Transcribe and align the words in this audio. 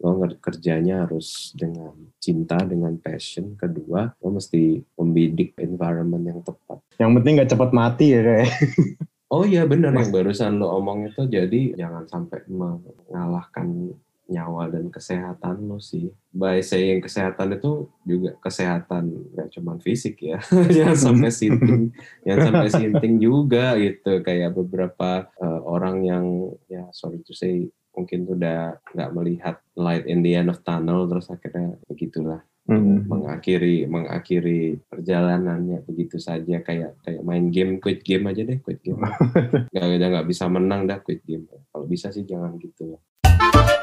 lo 0.00 0.16
kerjanya 0.40 1.04
harus 1.04 1.52
dengan 1.52 1.92
cinta 2.16 2.56
dengan 2.64 2.96
passion. 2.96 3.54
Kedua 3.54 4.08
lo 4.08 4.28
mesti 4.32 4.80
membidik 4.96 5.56
environment 5.60 6.24
yang 6.24 6.40
tepat. 6.40 6.80
Yang 6.96 7.10
penting 7.20 7.32
nggak 7.36 7.50
cepat 7.52 7.70
mati 7.76 8.06
ya 8.16 8.20
kayak 8.24 8.50
oh 9.34 9.44
iya 9.44 9.68
benar. 9.68 9.92
Yang 9.92 10.12
barusan 10.16 10.56
lo 10.56 10.72
omong 10.80 11.12
itu 11.12 11.28
jadi 11.28 11.76
jangan 11.76 12.08
sampai 12.08 12.40
mengalahkan 12.48 13.92
nyawa 14.30 14.70
dan 14.70 14.88
kesehatan 14.88 15.66
lo 15.66 15.82
sih. 15.82 16.08
By 16.30 16.62
saying 16.62 17.02
kesehatan 17.02 17.58
itu 17.58 17.90
juga 18.06 18.38
kesehatan 18.38 19.34
nggak 19.34 19.50
cuma 19.58 19.74
fisik 19.82 20.22
ya, 20.22 20.38
jangan 20.76 20.96
sampai 20.96 21.30
sinting, 21.42 21.90
jangan 22.22 22.40
sampai 22.46 22.68
sinting 22.70 23.14
juga 23.18 23.74
gitu. 23.76 24.22
Kayak 24.22 24.54
beberapa 24.54 25.26
uh, 25.42 25.60
orang 25.66 26.06
yang 26.06 26.24
ya 26.70 26.86
sorry 26.94 27.20
to 27.26 27.34
say 27.34 27.68
mungkin 27.94 28.26
udah 28.26 28.78
nggak 28.94 29.10
melihat 29.12 29.56
light 29.74 30.06
in 30.06 30.22
the 30.22 30.34
end 30.34 30.48
of 30.48 30.62
tunnel 30.62 31.10
terus 31.10 31.26
akhirnya 31.28 31.74
begitulah 31.90 32.40
hmm. 32.70 33.10
mengakhiri 33.10 33.90
mengakhiri 33.90 34.78
perjalanannya 34.86 35.82
begitu 35.84 36.22
saja 36.22 36.62
kayak 36.62 36.94
kayak 37.02 37.22
main 37.26 37.50
game 37.50 37.82
quit 37.82 38.06
game 38.06 38.30
aja 38.30 38.46
deh 38.46 38.62
quit 38.62 38.78
game. 38.82 39.02
Nggak 39.74 39.86
nggak 39.98 40.28
bisa 40.30 40.44
menang 40.46 40.86
dah 40.86 41.02
quit 41.02 41.22
game. 41.26 41.50
Kalau 41.50 41.86
bisa 41.86 42.14
sih 42.14 42.22
jangan 42.22 42.54
gitu. 42.62 42.98
Hello, 43.26 43.79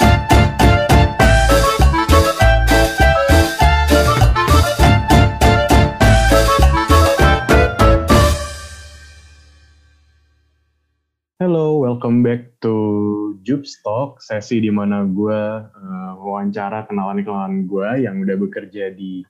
welcome 11.97 12.21
back 12.21 12.53
to 12.61 13.33
Jubs 13.41 13.81
Talk, 13.81 14.21
sesi 14.21 14.61
di 14.61 14.69
mana 14.69 15.01
gue 15.01 15.41
uh, 15.65 16.13
wawancara 16.21 16.85
kenalan-kenalan 16.85 17.65
gue 17.65 18.05
yang 18.05 18.21
udah 18.21 18.37
bekerja 18.37 18.93
di 18.93 19.25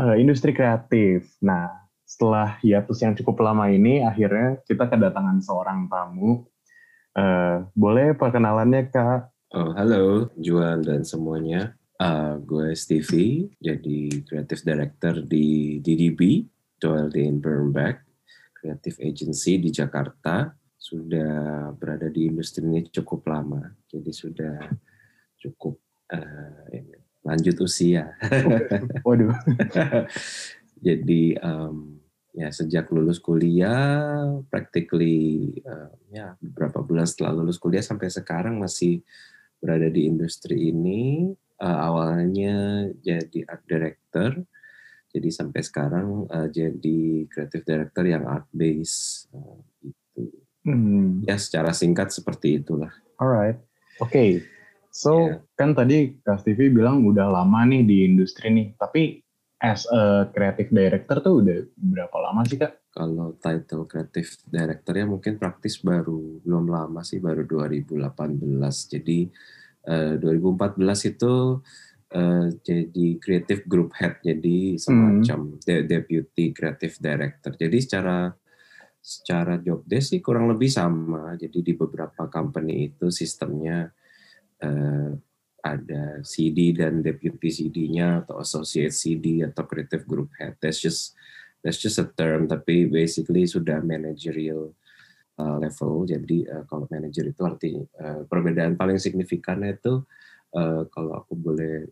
uh, 0.00 0.16
industri 0.16 0.56
kreatif. 0.56 1.28
Nah, 1.44 1.68
setelah 2.08 2.56
hiatus 2.64 3.04
yang 3.04 3.12
cukup 3.20 3.44
lama 3.44 3.68
ini, 3.68 4.00
akhirnya 4.00 4.64
kita 4.64 4.88
kedatangan 4.88 5.44
seorang 5.44 5.92
tamu. 5.92 6.48
Uh, 7.12 7.68
boleh 7.76 8.16
perkenalannya, 8.16 8.88
Kak? 8.88 9.28
Oh, 9.52 9.76
halo, 9.76 10.32
Juan 10.40 10.80
dan 10.80 11.04
semuanya. 11.04 11.76
Uh, 12.00 12.40
gue 12.40 12.72
Stevie, 12.80 13.52
jadi 13.60 14.24
Creative 14.24 14.62
Director 14.64 15.20
di 15.20 15.76
DDB, 15.84 16.48
Doyle 16.80 17.12
in 17.20 17.44
Bernbach, 17.44 18.00
Creative 18.56 18.96
Agency 19.04 19.60
di 19.60 19.68
Jakarta 19.68 20.56
sudah 20.80 21.70
berada 21.76 22.08
di 22.08 22.32
industri 22.32 22.64
ini 22.64 22.88
cukup 22.88 23.28
lama, 23.28 23.68
jadi 23.84 24.08
sudah 24.08 24.56
cukup 25.36 25.76
uh, 26.08 26.64
lanjut 27.20 27.56
usia. 27.60 28.16
Waduh. 29.04 29.36
jadi 30.86 31.36
um, 31.44 32.00
ya 32.32 32.48
sejak 32.48 32.88
lulus 32.88 33.20
kuliah, 33.20 34.40
practically 34.48 35.52
uh, 35.68 35.92
ya 36.08 36.32
beberapa 36.40 36.80
bulan 36.80 37.04
setelah 37.04 37.36
lulus 37.36 37.60
kuliah 37.60 37.84
sampai 37.84 38.08
sekarang 38.08 38.56
masih 38.56 39.04
berada 39.60 39.92
di 39.92 40.08
industri 40.08 40.72
ini. 40.72 41.28
Uh, 41.60 41.78
awalnya 41.92 42.88
jadi 43.04 43.44
art 43.44 43.68
director, 43.68 44.32
jadi 45.12 45.28
sampai 45.28 45.60
sekarang 45.60 46.24
uh, 46.32 46.48
jadi 46.48 47.28
creative 47.28 47.68
director 47.68 48.04
yang 48.08 48.24
art 48.24 48.48
base. 48.48 49.28
Uh, 49.28 49.60
Hmm. 50.66 51.24
Ya 51.24 51.40
secara 51.40 51.72
singkat 51.72 52.12
seperti 52.12 52.60
itulah. 52.60 52.92
Alright, 53.16 53.60
oke. 54.00 54.10
Okay. 54.10 54.44
So 54.90 55.30
yeah. 55.30 55.38
kan 55.54 55.72
tadi 55.72 56.18
Kak 56.20 56.42
TV 56.42 56.68
bilang 56.68 57.06
udah 57.06 57.30
lama 57.30 57.62
nih 57.64 57.86
di 57.86 57.96
industri 58.04 58.50
nih, 58.50 58.74
tapi 58.74 59.22
as 59.60 59.84
a 59.92 60.32
creative 60.32 60.72
director 60.72 61.20
tuh 61.20 61.44
udah 61.44 61.58
berapa 61.76 62.16
lama 62.16 62.40
sih 62.48 62.56
kak? 62.56 62.80
Kalau 62.90 63.36
title 63.36 63.84
creative 63.84 64.40
director 64.48 64.96
ya 64.96 65.04
mungkin 65.04 65.36
praktis 65.36 65.84
baru 65.84 66.40
belum 66.40 66.72
lama 66.72 67.04
sih, 67.04 67.20
baru 67.20 67.44
2018. 67.44 68.40
Jadi 68.88 69.28
eh, 69.84 70.14
2014 70.16 71.12
itu 71.12 71.60
uh, 72.14 72.48
jadi 72.64 73.06
creative 73.22 73.62
group 73.70 73.94
head, 73.94 74.18
jadi 74.24 74.80
semacam 74.80 75.54
hmm. 75.54 75.60
de 75.62 75.76
deputy 75.86 76.50
creative 76.50 76.96
director. 76.98 77.52
Jadi 77.54 77.78
secara 77.78 78.32
secara 79.00 79.56
job 79.56 79.80
desk 79.88 80.12
sih 80.16 80.20
kurang 80.20 80.52
lebih 80.52 80.68
sama. 80.68 81.34
Jadi 81.40 81.64
di 81.64 81.72
beberapa 81.72 82.28
company 82.28 82.92
itu 82.92 83.08
sistemnya 83.08 83.88
uh, 84.60 85.10
ada 85.60 86.24
CD 86.24 86.72
dan 86.72 87.04
deputy 87.04 87.52
CD-nya 87.52 88.24
atau 88.24 88.40
associate 88.40 88.92
CD 88.92 89.44
atau 89.44 89.64
creative 89.68 90.04
group 90.08 90.32
head. 90.36 90.56
That's 90.60 90.80
just 90.80 91.16
that's 91.60 91.80
just 91.80 92.00
a 92.00 92.08
term 92.08 92.48
tapi 92.48 92.88
basically 92.88 93.44
sudah 93.44 93.84
managerial 93.84 94.72
uh, 95.36 95.56
level. 95.60 96.08
Jadi 96.08 96.48
uh, 96.48 96.64
kalau 96.68 96.88
manager 96.88 97.28
itu 97.28 97.42
artinya 97.44 97.84
uh, 98.00 98.22
perbedaan 98.24 98.76
paling 98.76 98.96
signifikannya 98.96 99.76
itu 99.76 100.04
uh, 100.56 100.88
kalau 100.88 101.16
aku 101.20 101.36
boleh 101.36 101.88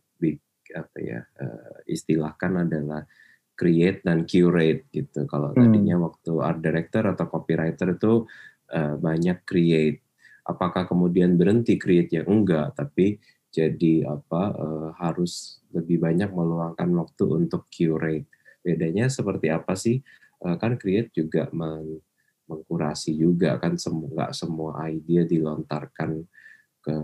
apa 0.69 0.99
ya 1.01 1.25
uh, 1.41 1.81
istilahkan 1.89 2.69
adalah 2.69 3.01
create 3.59 4.07
dan 4.07 4.23
curate 4.23 4.87
gitu. 4.95 5.27
Kalau 5.27 5.51
hmm. 5.51 5.59
tadinya 5.59 5.97
waktu 6.07 6.33
art 6.39 6.63
director 6.63 7.03
atau 7.11 7.27
copywriter 7.27 7.99
itu 7.99 8.23
uh, 8.71 8.95
banyak 8.95 9.43
create. 9.43 10.07
Apakah 10.47 10.87
kemudian 10.87 11.35
berhenti 11.35 11.75
create 11.77 12.15
ya 12.15 12.23
enggak, 12.25 12.79
tapi 12.79 13.19
jadi 13.51 14.07
apa 14.07 14.43
uh, 14.55 14.89
harus 14.97 15.59
lebih 15.75 15.99
banyak 15.99 16.31
meluangkan 16.31 16.89
waktu 16.95 17.25
untuk 17.27 17.67
curate. 17.69 18.31
Bedanya 18.63 19.11
seperti 19.11 19.51
apa 19.51 19.75
sih? 19.75 19.99
Uh, 20.39 20.55
kan 20.55 20.79
create 20.79 21.11
juga 21.11 21.51
meng 21.51 21.99
mengkurasi 22.49 23.13
juga 23.13 23.61
kan 23.61 23.77
semua 23.77 24.09
nggak 24.09 24.33
semua 24.33 24.89
ide 24.89 25.29
dilontarkan 25.29 26.25
ke 26.81 26.97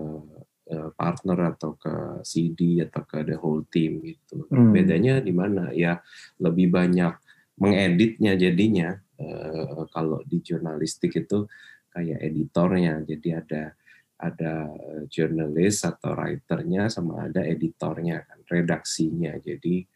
partner 0.97 1.53
atau 1.53 1.77
ke 1.77 2.25
CD 2.25 2.81
atau 2.81 3.05
ke 3.05 3.21
the 3.21 3.37
whole 3.37 3.65
team 3.69 4.01
gitu. 4.01 4.49
Hmm. 4.49 4.73
Bedanya 4.73 5.21
di 5.21 5.33
mana? 5.33 5.69
Ya 5.77 6.01
lebih 6.41 6.73
banyak 6.73 7.15
mengeditnya 7.61 8.35
jadinya. 8.35 8.97
Uh, 9.15 9.87
kalau 9.95 10.27
di 10.27 10.43
jurnalistik 10.43 11.15
itu 11.15 11.47
kayak 11.95 12.19
editornya, 12.19 12.99
jadi 13.07 13.45
ada 13.45 13.63
ada 14.19 14.55
jurnalis 15.07 15.87
atau 15.87 16.19
writernya 16.19 16.91
sama 16.91 17.31
ada 17.31 17.45
editornya 17.47 18.27
kan, 18.27 18.43
redaksinya. 18.49 19.39
Jadi 19.39 19.87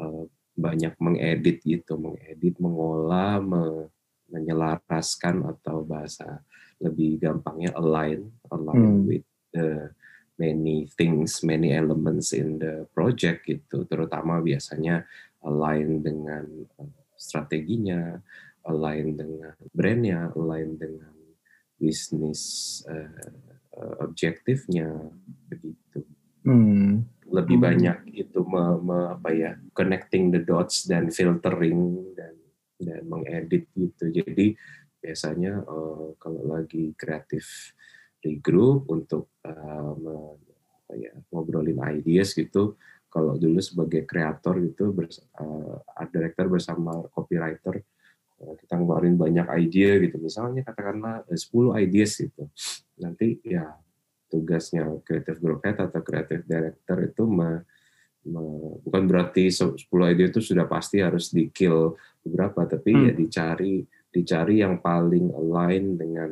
uh, 0.00 0.24
banyak 0.54 0.94
mengedit 1.02 1.60
gitu, 1.66 1.98
mengedit, 1.98 2.56
mengolah, 2.62 3.42
me, 3.42 3.90
menyelaraskan 4.30 5.44
atau 5.44 5.84
bahasa 5.84 6.40
lebih 6.80 7.20
gampangnya 7.20 7.74
align, 7.76 8.30
align 8.48 9.02
hmm. 9.02 9.04
with 9.04 9.26
the 9.52 9.92
many 10.38 10.90
things, 10.98 11.42
many 11.46 11.70
elements 11.70 12.34
in 12.34 12.58
the 12.58 12.86
project 12.90 13.46
gitu, 13.46 13.86
terutama 13.86 14.42
biasanya 14.42 15.06
align 15.46 16.02
dengan 16.02 16.44
uh, 16.80 17.00
strateginya, 17.14 18.18
align 18.66 19.14
dengan 19.14 19.54
brandnya, 19.70 20.32
align 20.34 20.74
dengan 20.80 21.14
bisnis 21.78 22.82
uh, 22.86 23.30
objektifnya 24.02 24.90
begitu. 25.50 26.06
Hmm. 26.46 27.06
Lebih 27.24 27.56
hmm. 27.58 27.66
banyak 27.66 27.98
itu 28.14 28.40
me, 28.46 28.64
me, 28.78 28.98
apa 29.16 29.30
ya 29.34 29.52
connecting 29.74 30.30
the 30.30 30.42
dots 30.42 30.86
dan 30.86 31.10
filtering 31.10 32.14
dan 32.14 32.34
dan 32.78 33.02
mengedit 33.06 33.70
gitu. 33.74 34.10
Jadi 34.10 34.54
biasanya 35.00 35.62
uh, 35.64 36.16
kalau 36.16 36.42
lagi 36.48 36.92
kreatif 36.96 37.74
di 38.24 38.40
grup 38.40 38.88
untuk 38.88 39.36
uh, 39.44 40.32
ya, 40.96 41.12
ngobrolin 41.28 41.76
ideas 41.92 42.32
gitu. 42.32 42.80
Kalau 43.12 43.36
dulu 43.36 43.60
sebagai 43.60 44.08
kreator 44.08 44.64
gitu, 44.64 44.96
bers, 44.96 45.20
uh, 45.36 45.76
art 45.92 46.08
director 46.08 46.48
bersama 46.48 47.04
copywriter, 47.12 47.84
uh, 48.40 48.54
kita 48.56 48.80
ngeluarin 48.80 49.20
banyak 49.20 49.44
ide 49.68 50.08
gitu. 50.08 50.16
Misalnya 50.16 50.64
katakanlah 50.64 51.28
10 51.28 51.76
ideas 51.84 52.16
gitu. 52.16 52.48
Nanti 52.96 53.44
ya 53.44 53.76
tugasnya 54.32 55.04
creative 55.04 55.38
group 55.38 55.60
head 55.62 55.78
atau 55.78 56.00
creative 56.00 56.48
director 56.48 56.96
itu 57.04 57.22
me, 57.28 57.62
me, 58.24 58.42
bukan 58.82 59.04
berarti 59.04 59.52
10 59.52 59.76
ide 59.84 60.32
itu 60.32 60.40
sudah 60.40 60.64
pasti 60.64 61.04
harus 61.04 61.28
di 61.28 61.52
kill 61.52 61.92
beberapa, 62.24 62.64
tapi 62.64 62.90
ya 62.90 62.98
hmm. 62.98 63.06
ya 63.06 63.12
dicari 63.12 63.74
dicari 64.14 64.62
yang 64.62 64.78
paling 64.78 65.34
align 65.34 65.98
dengan 65.98 66.30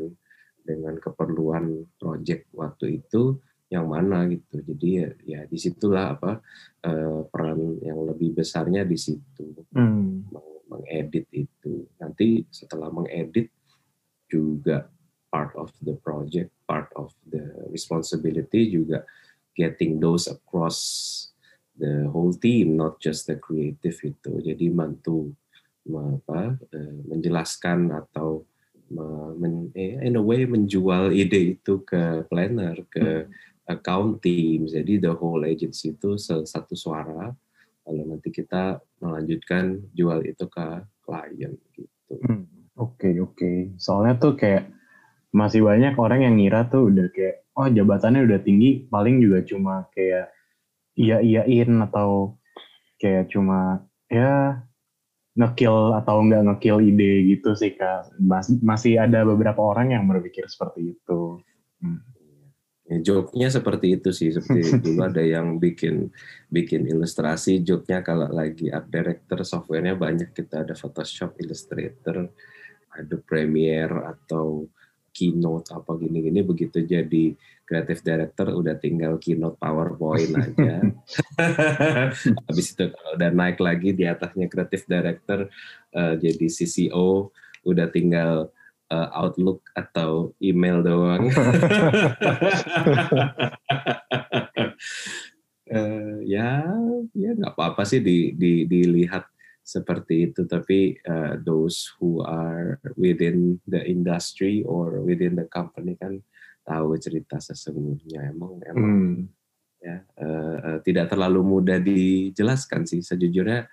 dengan 0.62 0.97
keperluan 0.99 1.87
project 1.99 2.49
waktu 2.55 3.03
itu 3.03 3.38
yang 3.73 3.88
mana 3.88 4.29
gitu. 4.29 4.61
Jadi 4.61 4.88
ya, 5.00 5.09
ya 5.25 5.41
di 5.49 5.56
situlah 5.56 6.12
apa 6.12 6.44
uh, 6.85 7.25
peran 7.32 7.81
yang 7.81 8.05
lebih 8.05 8.37
besarnya 8.37 8.85
di 8.85 9.00
situ 9.00 9.49
hmm. 9.73 10.29
mengedit 10.69 11.26
itu. 11.32 11.88
Nanti 11.97 12.44
setelah 12.53 12.93
mengedit 12.93 13.49
juga 14.29 14.93
part 15.32 15.56
of 15.56 15.73
the 15.81 15.97
project, 16.05 16.53
part 16.69 16.93
of 16.93 17.17
the 17.25 17.41
responsibility 17.73 18.69
juga 18.69 19.08
getting 19.56 19.97
those 19.97 20.29
across 20.29 20.79
the 21.81 22.05
whole 22.12 22.37
team, 22.37 22.76
not 22.76 23.00
just 23.00 23.25
the 23.25 23.41
creative 23.41 23.97
itu. 24.05 24.32
Jadi 24.44 24.69
bantu 24.69 25.32
apa, 25.88 26.61
uh, 26.61 26.99
menjelaskan 27.08 27.88
atau 27.88 28.44
men, 29.39 29.73
eh, 29.75 30.00
in 30.05 30.17
a 30.17 30.23
way 30.23 30.44
menjual 30.44 31.11
ide 31.12 31.56
itu 31.59 31.83
ke 31.83 32.29
planner, 32.29 32.77
ke 32.93 33.27
account 33.69 34.21
team. 34.21 34.69
Jadi 34.69 35.00
the 35.00 35.12
whole 35.12 35.43
agency 35.43 35.97
itu 35.97 36.21
satu 36.21 36.75
suara. 36.77 37.33
Lalu 37.89 38.03
nanti 38.15 38.29
kita 38.31 38.79
melanjutkan 39.03 39.91
jual 39.97 40.23
itu 40.23 40.47
ke 40.47 40.67
klien 41.03 41.53
gitu. 41.75 42.15
Hmm, 42.23 42.47
oke 42.79 43.00
okay, 43.00 43.15
oke. 43.19 43.35
Okay. 43.35 43.56
Soalnya 43.81 44.21
tuh 44.21 44.39
kayak 44.39 44.71
masih 45.33 45.65
banyak 45.65 45.97
orang 45.97 46.21
yang 46.29 46.37
ngira 46.37 46.69
tuh 46.69 46.93
udah 46.93 47.09
kayak 47.09 47.49
oh 47.56 47.69
jabatannya 47.69 48.29
udah 48.29 48.41
tinggi 48.44 48.85
paling 48.93 49.17
juga 49.17 49.41
cuma 49.49 49.89
kayak 49.97 50.29
iya 50.93 51.25
iyain 51.25 51.73
atau 51.89 52.37
kayak 53.00 53.33
cuma 53.33 53.89
ya 54.12 54.61
ngekill 55.32 55.96
atau 55.96 56.20
enggak 56.20 56.44
ngekill 56.44 56.79
ide 56.84 57.12
gitu 57.37 57.56
sih 57.56 57.73
kak. 57.73 58.12
Mas, 58.20 58.52
masih 58.61 59.00
ada 59.00 59.25
beberapa 59.25 59.61
orang 59.61 59.96
yang 59.96 60.05
berpikir 60.05 60.44
seperti 60.49 60.96
itu. 60.96 61.40
Hmm. 61.82 61.99
ya, 62.87 62.99
joke-nya 63.00 63.49
seperti 63.49 63.96
itu 63.96 64.12
sih. 64.12 64.29
Seperti 64.31 64.61
dulu 64.84 65.00
ada 65.02 65.25
yang 65.25 65.56
bikin 65.56 66.12
bikin 66.52 66.84
ilustrasi 66.84 67.64
joke-nya. 67.64 68.05
Kalau 68.05 68.29
lagi 68.29 68.69
art 68.69 68.93
director 68.93 69.40
softwarenya 69.40 69.96
banyak. 69.96 70.37
Kita 70.37 70.69
ada 70.69 70.76
Photoshop 70.76 71.40
Illustrator 71.40 72.29
ada 72.93 73.17
Premiere 73.25 74.05
atau 74.05 74.69
keynote 75.12 75.69
apa 75.70 75.94
gini-gini 76.00 76.41
begitu 76.41 76.82
jadi 76.82 77.37
creative 77.62 78.03
director 78.05 78.53
udah 78.53 78.76
tinggal 78.76 79.17
keynote 79.17 79.56
PowerPoint 79.56 80.32
aja. 80.41 80.85
Habis 82.49 82.76
itu 82.76 82.85
kalau 82.93 83.11
udah 83.17 83.31
naik 83.32 83.56
lagi 83.62 83.97
di 83.97 84.05
atasnya 84.05 84.49
creative 84.53 84.85
director 84.85 85.49
uh, 85.97 86.14
jadi 86.20 86.47
CCO 86.53 87.32
udah 87.64 87.87
tinggal 87.88 88.53
uh, 88.93 89.09
Outlook 89.17 89.64
atau 89.73 90.37
email 90.37 90.85
doang. 90.85 91.32
uh, 95.73 96.20
ya 96.32 96.61
ya 97.17 97.31
nggak 97.32 97.56
apa-apa 97.56 97.88
sih 97.88 98.05
di, 98.05 98.37
di, 98.37 98.69
dilihat 98.69 99.31
seperti 99.62 100.31
itu. 100.31 100.44
Tapi 100.44 100.99
uh, 101.06 101.38
those 101.41 101.94
who 101.99 102.20
are 102.26 102.82
within 102.99 103.62
the 103.64 103.81
industry 103.82 104.67
or 104.67 105.00
within 105.00 105.38
the 105.38 105.47
company 105.47 105.94
kan 105.97 106.20
tahu 106.67 106.99
cerita 106.99 107.38
sesungguhnya. 107.38 108.35
Emang 108.35 108.59
emang 108.67 108.93
hmm. 108.93 109.19
ya 109.82 109.97
uh, 110.23 110.56
uh, 110.59 110.79
tidak 110.82 111.11
terlalu 111.11 111.41
mudah 111.43 111.79
dijelaskan 111.79 112.87
sih. 112.87 113.03
Sejujurnya 113.03 113.67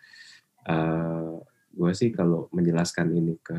uh, 0.70 1.42
gue 1.70 1.92
sih 1.94 2.10
kalau 2.14 2.50
menjelaskan 2.54 3.14
ini 3.14 3.38
ke 3.42 3.58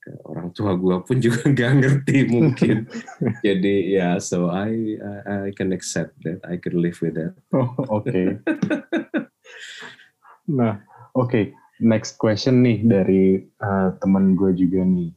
ke 0.00 0.16
orang 0.24 0.48
tua 0.56 0.72
gue 0.80 0.96
pun 1.04 1.16
juga 1.24 1.44
nggak 1.44 1.72
ngerti 1.84 2.16
mungkin. 2.26 2.76
Jadi 3.46 3.94
ya 3.94 3.98
yeah, 3.98 4.14
so 4.16 4.48
I, 4.48 4.96
I 4.96 5.50
I 5.50 5.50
can 5.52 5.76
accept 5.76 6.16
that 6.24 6.40
I 6.48 6.56
can 6.56 6.80
live 6.80 6.96
with 7.04 7.20
that. 7.20 7.36
Oh, 7.52 7.76
oke. 7.86 8.08
Okay. 8.08 8.40
nah 10.50 10.82
okay, 11.20 11.52
next 11.80 12.16
question 12.16 12.64
nih 12.64 12.84
dari 12.84 13.44
uh, 13.60 13.96
teman 14.00 14.36
gue 14.36 14.52
juga 14.56 14.84
nih. 14.84 15.12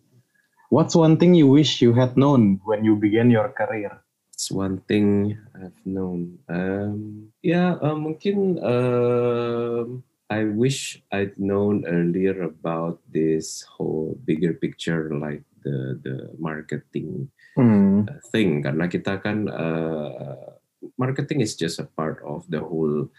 What's 0.74 0.98
one 0.98 1.22
thing 1.22 1.38
you 1.38 1.46
wish 1.46 1.86
you 1.86 1.94
had 1.94 2.18
known 2.18 2.58
when 2.66 2.82
you 2.82 2.98
began 2.98 3.30
your 3.30 3.54
career? 3.54 4.02
It's 4.34 4.50
one 4.50 4.82
thing 4.90 5.38
I've 5.54 5.78
known. 5.86 6.42
Um, 6.50 7.30
ya, 7.46 7.54
yeah, 7.54 7.70
uh, 7.78 7.94
mungkin 7.94 8.58
uh, 8.58 9.86
I 10.34 10.50
wish 10.50 10.98
I'd 11.14 11.38
known 11.38 11.86
earlier 11.86 12.42
about 12.42 12.98
this 13.06 13.62
whole 13.62 14.18
bigger 14.26 14.58
picture, 14.58 15.14
like 15.14 15.46
the 15.62 16.02
the 16.02 16.34
marketing 16.42 17.30
uh, 17.54 18.10
thing. 18.34 18.66
Karena 18.66 18.90
kita 18.90 19.22
kan 19.22 19.46
uh, 19.46 20.58
marketing 20.98 21.46
is 21.46 21.54
just 21.54 21.78
a 21.78 21.86
part 21.86 22.18
of 22.26 22.50
the 22.50 22.66
whole 22.66 23.14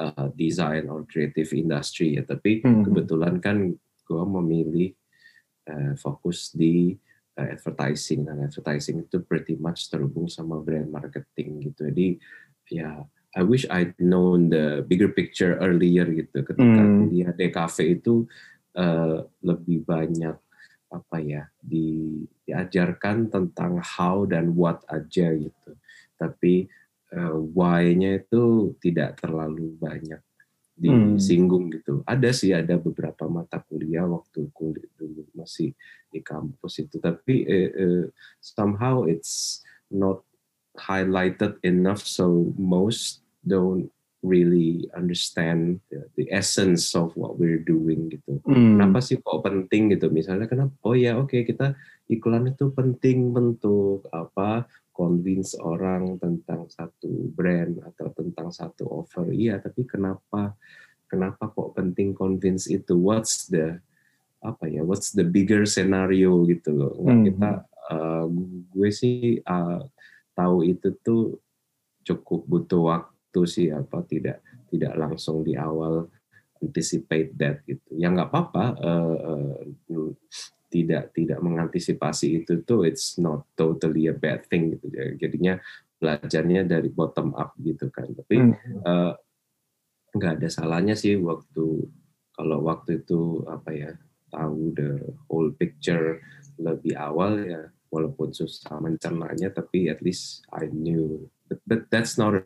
uh, 0.00 0.28
design 0.32 0.88
or 0.88 1.04
creative 1.04 1.52
industry 1.52 2.16
ya. 2.16 2.24
Tapi 2.24 2.64
hmm. 2.64 2.88
kebetulan 2.88 3.36
kan 3.38 3.76
gue 4.08 4.24
memilih 4.40 4.90
uh, 5.68 5.92
fokus 6.00 6.56
di 6.56 6.96
uh, 7.36 7.46
advertising. 7.46 8.24
Dan 8.24 8.48
advertising 8.48 9.04
itu 9.04 9.20
pretty 9.20 9.60
much 9.60 9.92
terhubung 9.92 10.26
sama 10.32 10.58
brand 10.64 10.88
marketing 10.88 11.68
gitu. 11.70 11.92
Jadi 11.92 12.16
ya 12.72 13.04
I 13.30 13.46
wish 13.46 13.62
I'd 13.70 13.94
known 14.02 14.50
the 14.50 14.82
bigger 14.82 15.14
picture 15.14 15.54
earlier 15.62 16.08
gitu. 16.08 16.42
Ketika 16.42 16.80
hmm. 16.82 16.96
kuliah 17.06 17.30
DKV 17.36 17.76
itu 17.86 18.26
uh, 18.74 19.22
lebih 19.44 19.86
banyak 19.86 20.34
apa 20.90 21.16
ya 21.22 21.46
di, 21.62 22.18
diajarkan 22.42 23.30
tentang 23.30 23.78
how 23.78 24.26
dan 24.26 24.58
what 24.58 24.82
aja 24.90 25.30
gitu. 25.30 25.70
Tapi 26.18 26.66
uh, 27.14 27.36
why-nya 27.54 28.22
itu 28.22 28.74
tidak 28.78 29.18
terlalu 29.20 29.74
banyak 29.78 30.22
disinggung 30.80 31.68
hmm. 31.68 31.74
gitu. 31.76 31.94
Ada 32.08 32.30
sih 32.32 32.56
ada 32.56 32.80
beberapa 32.80 33.28
mata 33.28 33.60
kuliah 33.60 34.08
waktu 34.08 34.48
kuliah 34.56 34.88
dulu 34.96 35.28
masih 35.36 35.76
di 36.08 36.24
kampus 36.24 36.80
itu, 36.80 36.96
tapi 36.96 37.44
uh, 37.44 37.70
uh, 37.76 38.04
somehow 38.40 39.04
it's 39.04 39.60
not 39.92 40.24
highlighted 40.80 41.60
enough, 41.60 42.00
so 42.00 42.50
most 42.56 43.20
don't 43.44 43.92
really 44.20 44.84
understand 44.92 45.80
the, 45.88 46.04
the 46.16 46.28
essence 46.28 46.92
of 46.92 47.12
what 47.16 47.40
we're 47.40 47.60
doing 47.60 48.12
gitu. 48.12 48.40
Hmm. 48.44 48.76
Kenapa 48.76 49.00
sih 49.00 49.20
kok 49.20 49.44
penting 49.44 49.92
gitu? 49.96 50.12
Misalnya 50.12 50.48
kenapa? 50.48 50.76
Oh 50.84 50.96
ya 50.96 51.16
oke 51.16 51.32
okay, 51.32 51.42
kita 51.44 51.76
iklan 52.08 52.52
itu 52.52 52.68
penting 52.72 53.32
bentuk 53.32 54.04
apa 54.12 54.68
convince 55.00 55.56
orang 55.56 56.20
tentang 56.20 56.68
satu 56.68 57.32
brand 57.32 57.80
atau 57.88 58.12
tentang 58.12 58.52
satu 58.52 58.84
offer. 59.00 59.32
Iya 59.32 59.56
tapi 59.56 59.88
kenapa 59.88 60.52
kenapa 61.08 61.48
kok 61.48 61.72
penting 61.72 62.12
convince 62.12 62.68
itu? 62.68 63.00
What's 63.00 63.48
the 63.48 63.80
apa 64.44 64.68
ya 64.68 64.84
what's 64.84 65.16
the 65.16 65.24
bigger 65.24 65.64
scenario 65.64 66.44
gitu 66.44 66.76
loh? 66.76 66.92
Nggak 67.00 67.16
hmm. 67.16 67.26
kita 67.32 67.50
uh, 67.88 68.26
gue 68.76 68.90
sih 68.92 69.40
uh, 69.40 69.80
tahu 70.36 70.68
itu 70.68 70.92
tuh 71.00 71.40
cukup 72.04 72.44
butuh 72.44 72.82
waktu 72.92 73.40
sih 73.48 73.72
apa 73.72 74.04
tidak 74.04 74.44
tidak 74.68 74.92
langsung 75.00 75.40
di 75.40 75.56
awal 75.56 76.12
anticipate 76.60 77.32
that 77.40 77.64
gitu. 77.64 77.88
Ya 77.96 78.12
nggak 78.12 78.28
apa-apa 78.28 78.64
uh, 78.76 79.16
uh, 79.16 79.56
tidak 80.70 81.10
tidak 81.12 81.42
mengantisipasi 81.42 82.46
itu 82.46 82.62
tuh 82.62 82.86
it's 82.86 83.18
not 83.18 83.44
totally 83.58 84.06
a 84.06 84.14
bad 84.14 84.46
thing 84.46 84.78
gitu 84.78 84.86
jadinya 85.18 85.58
belajarnya 86.00 86.64
dari 86.64 86.88
bottom 86.88 87.36
up 87.36 87.52
gitu 87.60 87.92
kan. 87.92 88.08
Tapi 88.08 88.34
hmm. 88.40 88.80
uh, 88.82 89.12
nggak 90.16 90.40
ada 90.40 90.48
salahnya 90.48 90.96
sih 90.96 91.20
waktu 91.20 91.86
kalau 92.32 92.64
waktu 92.64 93.04
itu 93.04 93.44
apa 93.46 93.70
ya 93.70 93.92
tahu 94.32 94.72
the 94.72 94.90
whole 95.28 95.52
picture 95.60 96.18
lebih 96.56 96.96
awal 96.96 97.36
ya 97.44 97.68
walaupun 97.92 98.32
susah 98.32 98.80
mencernanya 98.80 99.52
tapi 99.52 99.92
at 99.92 100.00
least 100.00 100.42
I 100.50 100.72
knew. 100.72 101.28
But, 101.46 101.60
but 101.68 101.80
that's 101.92 102.16
not 102.16 102.32
a 102.32 102.42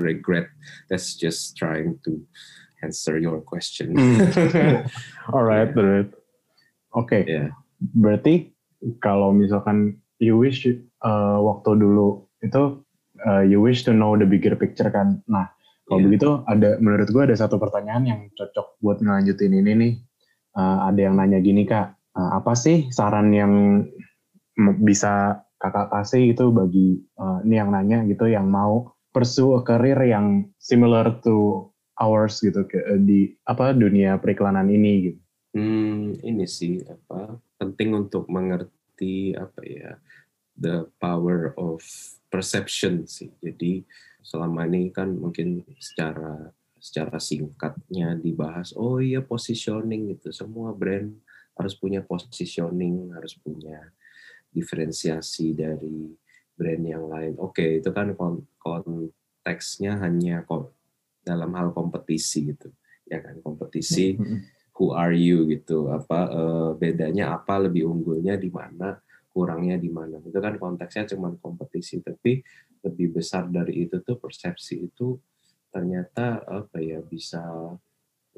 regret. 0.00 0.48
That's 0.88 1.12
just 1.14 1.58
trying 1.60 2.00
to 2.08 2.24
answer 2.80 3.20
your 3.20 3.44
question. 3.44 3.94
Mm. 3.94 4.18
alright 5.34 5.72
oke 5.76 6.08
okay. 6.92 7.24
yeah 7.24 7.48
berarti 7.92 8.54
kalau 9.04 9.32
misalkan 9.36 10.00
you 10.20 10.40
wish 10.40 10.64
uh, 11.04 11.38
waktu 11.40 11.76
dulu 11.76 12.24
itu 12.40 12.80
uh, 13.24 13.42
you 13.44 13.60
wish 13.60 13.84
to 13.84 13.92
know 13.92 14.16
the 14.16 14.24
bigger 14.24 14.56
picture 14.56 14.88
kan. 14.88 15.20
Nah, 15.28 15.52
kalau 15.88 16.00
yeah. 16.00 16.06
begitu 16.08 16.28
ada 16.48 16.80
menurut 16.80 17.08
gue 17.08 17.22
ada 17.24 17.36
satu 17.36 17.60
pertanyaan 17.60 18.04
yang 18.08 18.20
cocok 18.32 18.80
buat 18.80 18.98
ngelanjutin 19.00 19.52
ini 19.52 19.72
nih. 19.76 19.94
Uh, 20.54 20.86
ada 20.86 21.10
yang 21.10 21.18
nanya 21.18 21.42
gini 21.42 21.66
kak, 21.66 21.98
uh, 22.14 22.38
apa 22.38 22.54
sih 22.54 22.86
saran 22.94 23.34
yang 23.34 23.82
bisa 24.86 25.42
kakak 25.58 25.90
kasih 25.90 26.30
itu 26.30 26.54
bagi 26.54 27.02
uh, 27.18 27.42
ini 27.42 27.58
yang 27.58 27.74
nanya 27.74 28.06
gitu 28.06 28.30
yang 28.30 28.46
mau 28.46 28.94
pursue 29.10 29.58
a 29.58 29.66
career 29.66 29.98
yang 30.06 30.46
similar 30.62 31.18
to 31.26 31.66
ours 31.98 32.38
gitu 32.38 32.66
ke, 32.70 32.78
di 33.02 33.34
apa 33.50 33.74
dunia 33.74 34.18
periklanan 34.22 34.70
ini 34.70 34.92
gitu. 35.10 35.20
Hmm, 35.54 36.14
ini 36.22 36.46
sih 36.46 36.82
apa 36.86 37.38
penting 37.60 37.94
untuk 37.94 38.26
mengerti 38.26 39.34
apa 39.34 39.60
ya 39.62 39.92
the 40.58 40.86
power 41.02 41.54
of 41.58 41.82
perception 42.30 43.06
sih. 43.06 43.30
Jadi 43.42 43.82
selama 44.22 44.66
ini 44.70 44.90
kan 44.90 45.12
mungkin 45.14 45.62
secara 45.78 46.50
secara 46.78 47.16
singkatnya 47.16 48.12
dibahas 48.20 48.76
oh 48.76 49.00
iya 49.00 49.24
positioning 49.24 50.12
itu 50.12 50.28
semua 50.36 50.76
brand 50.76 51.16
harus 51.56 51.72
punya 51.72 52.04
positioning 52.04 53.08
harus 53.16 53.32
punya 53.40 53.88
diferensiasi 54.52 55.56
dari 55.56 56.12
brand 56.54 56.84
yang 56.84 57.08
lain. 57.08 57.34
Oke 57.40 57.80
itu 57.82 57.90
kan 57.90 58.12
kon, 58.14 58.44
kon 58.60 59.10
konteksnya 59.44 60.00
hanya 60.00 60.40
dalam 61.20 61.52
hal 61.52 61.76
kompetisi 61.76 62.48
gitu. 62.48 62.72
Ya 63.04 63.20
kan 63.20 63.44
kompetisi 63.44 64.16
who 64.74 64.90
are 64.90 65.14
you 65.14 65.46
gitu 65.46 65.88
apa 65.94 66.20
uh, 66.34 66.70
bedanya 66.74 67.38
apa 67.38 67.62
lebih 67.62 67.86
unggulnya 67.86 68.34
di 68.34 68.50
mana 68.50 68.98
kurangnya 69.34 69.78
di 69.78 69.90
mana. 69.90 70.22
Itu 70.22 70.38
kan 70.38 70.54
konteksnya 70.58 71.10
cuma 71.14 71.34
kompetisi 71.42 71.98
tapi 71.98 72.38
lebih 72.86 73.18
besar 73.18 73.50
dari 73.50 73.86
itu 73.86 73.98
tuh 74.06 74.14
persepsi 74.14 74.86
itu 74.86 75.18
ternyata 75.74 76.46
apa 76.46 76.78
ya 76.78 77.02
bisa 77.02 77.42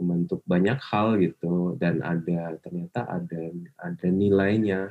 membentuk 0.01 0.41
banyak 0.49 0.81
hal 0.81 1.21
gitu. 1.21 1.77
Dan 1.77 2.01
ada 2.01 2.57
ternyata 2.61 3.05
ada 3.05 3.43
ada 3.77 4.07
nilainya. 4.09 4.89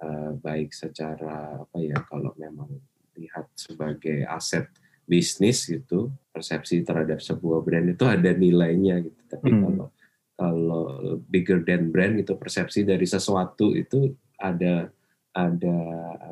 Uh, 0.00 0.32
baik 0.40 0.72
secara 0.72 1.60
apa 1.60 1.76
ya 1.76 2.00
kalau 2.08 2.32
memang 2.40 2.72
lihat 3.20 3.52
sebagai 3.52 4.24
aset 4.24 4.64
bisnis 5.04 5.68
gitu 5.68 6.08
persepsi 6.32 6.80
terhadap 6.80 7.20
sebuah 7.20 7.60
brand 7.60 7.92
itu 7.92 8.08
ada 8.08 8.32
nilainya 8.32 8.96
gitu. 9.04 9.20
Tapi 9.28 9.52
hmm. 9.52 9.60
kalau 9.60 9.92
kalau 10.40 11.20
bigger 11.28 11.60
than 11.60 11.92
brand 11.92 12.16
itu 12.16 12.32
persepsi 12.32 12.88
dari 12.88 13.04
sesuatu 13.04 13.76
itu 13.76 14.16
ada 14.40 14.88
ada 15.36 15.76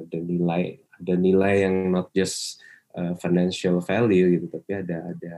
ada 0.00 0.18
nilai 0.24 0.80
ada 0.96 1.14
nilai 1.14 1.68
yang 1.68 1.92
not 1.92 2.08
just 2.16 2.64
uh, 2.96 3.12
financial 3.20 3.84
value 3.84 4.40
gitu 4.40 4.48
tapi 4.48 4.80
ada 4.80 5.12
ada 5.12 5.36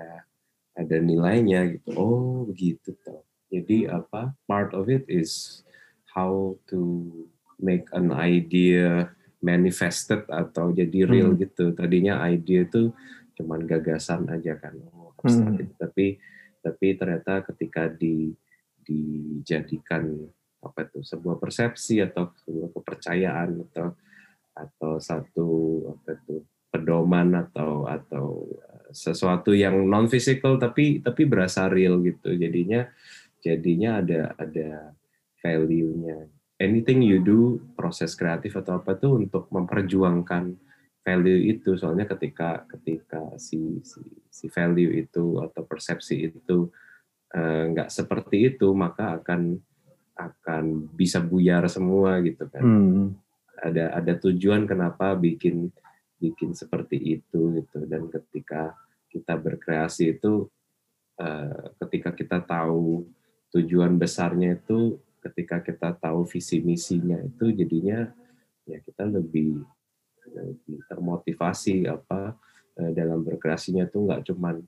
ada 0.79 0.97
nilainya 1.03 1.67
gitu 1.75 1.91
oh 1.99 2.47
begitu 2.47 2.95
toh 3.03 3.27
jadi 3.51 3.91
apa 3.91 4.39
part 4.47 4.71
of 4.71 4.87
it 4.87 5.03
is 5.11 5.67
how 6.15 6.55
to 6.71 7.11
make 7.59 7.91
an 7.91 8.15
idea 8.15 9.11
manifested 9.43 10.23
atau 10.31 10.71
jadi 10.71 11.11
real 11.11 11.35
hmm. 11.35 11.43
gitu 11.43 11.75
tadinya 11.75 12.23
idea 12.31 12.63
itu 12.63 12.95
cuman 13.35 13.67
gagasan 13.67 14.31
aja 14.31 14.55
kan 14.63 14.79
oh, 14.95 15.11
hmm. 15.27 15.59
gitu. 15.59 15.75
tapi 15.75 16.07
tapi 16.61 16.87
ternyata 16.95 17.43
ketika 17.51 17.89
di 17.89 18.31
dijadikan 18.85 20.31
apa 20.61 20.85
itu 20.85 21.01
sebuah 21.01 21.41
persepsi 21.41 22.05
atau 22.05 22.29
sebuah 22.45 22.69
kepercayaan 22.77 23.65
atau 23.71 23.97
atau 24.53 24.93
satu 25.01 25.49
apa 25.89 26.21
itu 26.21 26.45
pedoman 26.71 27.35
atau 27.35 27.89
atau 27.89 28.47
eh, 28.47 28.93
sesuatu 28.95 29.57
yang 29.57 29.89
non 29.89 30.07
physical 30.07 30.61
tapi 30.61 31.03
tapi 31.03 31.27
berasa 31.27 31.67
real 31.67 31.99
gitu. 32.05 32.37
Jadinya 32.37 32.87
jadinya 33.41 33.99
ada 33.99 34.37
ada 34.39 34.95
value-nya. 35.41 36.29
Anything 36.61 37.01
you 37.01 37.25
do 37.25 37.57
proses 37.73 38.13
kreatif 38.13 38.53
atau 38.53 38.85
apa 38.85 38.93
tuh 39.01 39.17
untuk 39.17 39.49
memperjuangkan 39.49 40.61
value 41.01 41.57
itu. 41.57 41.73
Soalnya 41.81 42.05
ketika 42.05 42.69
ketika 42.69 43.33
si 43.41 43.81
si, 43.81 44.05
si 44.29 44.47
value 44.53 44.93
itu 44.93 45.41
atau 45.41 45.65
persepsi 45.65 46.29
itu 46.29 46.69
nggak 47.31 47.89
uh, 47.89 47.95
seperti 47.95 48.55
itu 48.55 48.75
maka 48.75 49.23
akan 49.23 49.59
akan 50.19 50.65
bisa 50.93 51.23
buyar 51.23 51.65
semua 51.71 52.21
gitu 52.21 52.45
kan. 52.51 52.63
Hmm. 52.63 53.07
Ada 53.61 53.97
ada 53.97 54.13
tujuan 54.19 54.65
kenapa 54.65 55.15
bikin 55.17 55.71
bikin 56.21 56.53
seperti 56.53 57.21
itu 57.21 57.57
gitu 57.57 57.89
dan 57.89 58.13
ketika 58.13 58.77
kita 59.09 59.35
berkreasi 59.41 60.21
itu 60.21 60.47
uh, 61.17 61.73
ketika 61.81 62.13
kita 62.13 62.39
tahu 62.45 63.09
tujuan 63.57 63.97
besarnya 63.97 64.61
itu 64.61 65.01
ketika 65.25 65.65
kita 65.65 65.97
tahu 65.97 66.29
visi 66.29 66.61
misinya 66.61 67.19
itu 67.25 67.51
jadinya 67.57 68.13
ya 68.69 68.79
kita 68.85 69.09
lebih 69.09 69.65
lebih 70.31 70.79
termotivasi 70.87 71.89
apa 71.89 72.37
uh, 72.77 72.91
dalam 72.93 73.25
berkreasinya 73.25 73.89
itu 73.89 73.99
nggak 74.05 74.29
cuman 74.29 74.61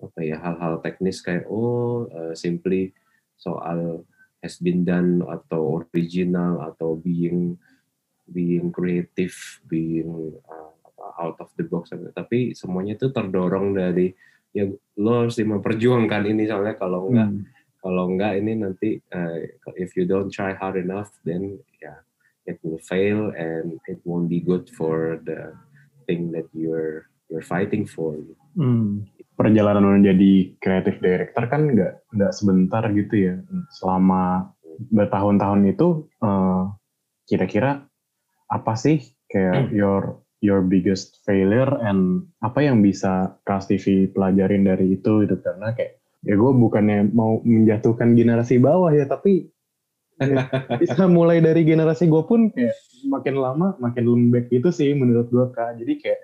apa 0.00 0.20
ya 0.24 0.36
hal-hal 0.40 0.80
teknis 0.80 1.20
kayak 1.20 1.44
oh 1.46 2.08
uh, 2.08 2.32
simply 2.32 2.92
soal 3.36 4.04
has 4.40 4.56
been 4.56 4.84
done 4.84 5.20
atau 5.28 5.84
original 5.84 6.64
atau 6.64 6.96
being 6.96 7.60
being 8.30 8.70
creative, 8.70 9.34
being 9.68 10.32
uh, 10.48 10.72
out 11.20 11.36
of 11.40 11.52
the 11.60 11.66
box 11.66 11.92
tapi 12.16 12.56
semuanya 12.56 12.96
itu 12.96 13.12
terdorong 13.12 13.76
dari 13.76 14.12
ya 14.56 14.64
lo 14.96 15.12
harus 15.26 15.36
memperjuangkan 15.36 16.22
ini 16.32 16.48
soalnya 16.48 16.74
kalau 16.80 17.12
enggak 17.12 17.28
hmm. 17.28 17.42
kalau 17.82 18.04
enggak 18.08 18.32
ini 18.40 18.52
nanti 18.56 18.88
uh, 19.12 19.36
if 19.76 19.92
you 19.94 20.08
don't 20.08 20.32
try 20.32 20.56
hard 20.56 20.80
enough 20.80 21.12
then 21.22 21.60
ya 21.82 21.92
yeah, 21.92 21.98
it 22.48 22.56
will 22.64 22.80
fail 22.80 23.30
and 23.36 23.76
it 23.84 24.00
won't 24.08 24.32
be 24.32 24.40
good 24.40 24.66
for 24.72 25.20
the 25.28 25.52
thing 26.08 26.32
that 26.32 26.48
you're 26.56 27.10
you're 27.28 27.44
fighting 27.44 27.84
for. 27.84 28.16
Hmm 28.56 29.09
perjalanan 29.40 30.04
menjadi 30.04 30.52
kreatif 30.60 31.00
director 31.00 31.48
kan 31.48 31.72
nggak 31.72 32.12
nggak 32.12 32.32
sebentar 32.36 32.84
gitu 32.92 33.14
ya. 33.16 33.34
Selama 33.72 34.52
bertahun-tahun 34.92 35.64
itu 35.72 36.04
eh, 36.20 36.62
kira-kira 37.24 37.88
apa 38.52 38.74
sih 38.76 39.00
kayak 39.32 39.70
hmm. 39.70 39.72
your 39.72 40.20
your 40.44 40.60
biggest 40.60 41.24
failure 41.24 41.68
and 41.80 42.28
apa 42.44 42.64
yang 42.64 42.84
bisa 42.84 43.40
Trans 43.48 43.68
TV 43.68 44.12
pelajarin 44.12 44.68
dari 44.68 45.00
itu 45.00 45.24
itu 45.24 45.36
karena 45.40 45.72
kayak 45.72 46.00
ya 46.20 46.34
gue 46.36 46.52
bukannya 46.52 47.12
mau 47.16 47.40
menjatuhkan 47.40 48.12
generasi 48.12 48.60
bawah 48.60 48.92
ya 48.92 49.08
tapi 49.08 49.48
ya, 50.20 50.48
bisa 50.82 51.08
mulai 51.08 51.40
dari 51.40 51.64
generasi 51.64 52.08
gue 52.08 52.24
pun 52.24 52.52
kayak 52.52 52.76
makin 53.08 53.40
lama 53.40 53.76
makin 53.80 54.04
lembek 54.04 54.52
gitu 54.52 54.68
sih 54.68 54.92
menurut 54.92 55.32
gue 55.32 55.46
kak. 55.52 55.80
Jadi 55.80 55.92
kayak 56.00 56.20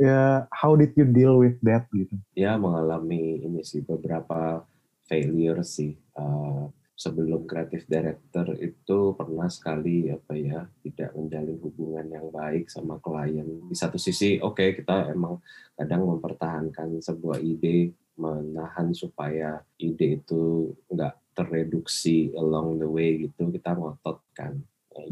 ya 0.00 0.48
how 0.48 0.72
did 0.72 0.96
you 0.96 1.04
deal 1.04 1.36
with 1.36 1.60
that 1.60 1.84
gitu? 1.92 2.16
Ya 2.32 2.56
mengalami 2.56 3.44
ini 3.44 3.60
sih 3.60 3.84
beberapa 3.84 4.64
failure 5.04 5.60
sih. 5.60 6.00
Uh, 6.16 6.72
sebelum 7.00 7.48
kreatif 7.48 7.88
director 7.88 8.52
itu 8.60 9.16
pernah 9.16 9.48
sekali 9.48 10.12
apa 10.12 10.36
ya 10.36 10.68
tidak 10.84 11.16
menjalin 11.16 11.56
hubungan 11.64 12.06
yang 12.12 12.28
baik 12.28 12.68
sama 12.68 13.00
klien. 13.00 13.46
Di 13.68 13.76
satu 13.76 13.96
sisi 13.96 14.36
oke 14.36 14.56
okay, 14.56 14.68
kita 14.76 15.08
emang 15.08 15.40
kadang 15.76 16.04
mempertahankan 16.04 17.00
sebuah 17.00 17.40
ide 17.40 17.96
menahan 18.20 18.92
supaya 18.92 19.64
ide 19.80 20.20
itu 20.20 20.76
nggak 20.92 21.32
terreduksi 21.32 22.36
along 22.36 22.76
the 22.76 22.84
way 22.84 23.16
gitu 23.24 23.48
kita 23.48 23.72
ngotot 23.72 24.20
kan 24.36 24.60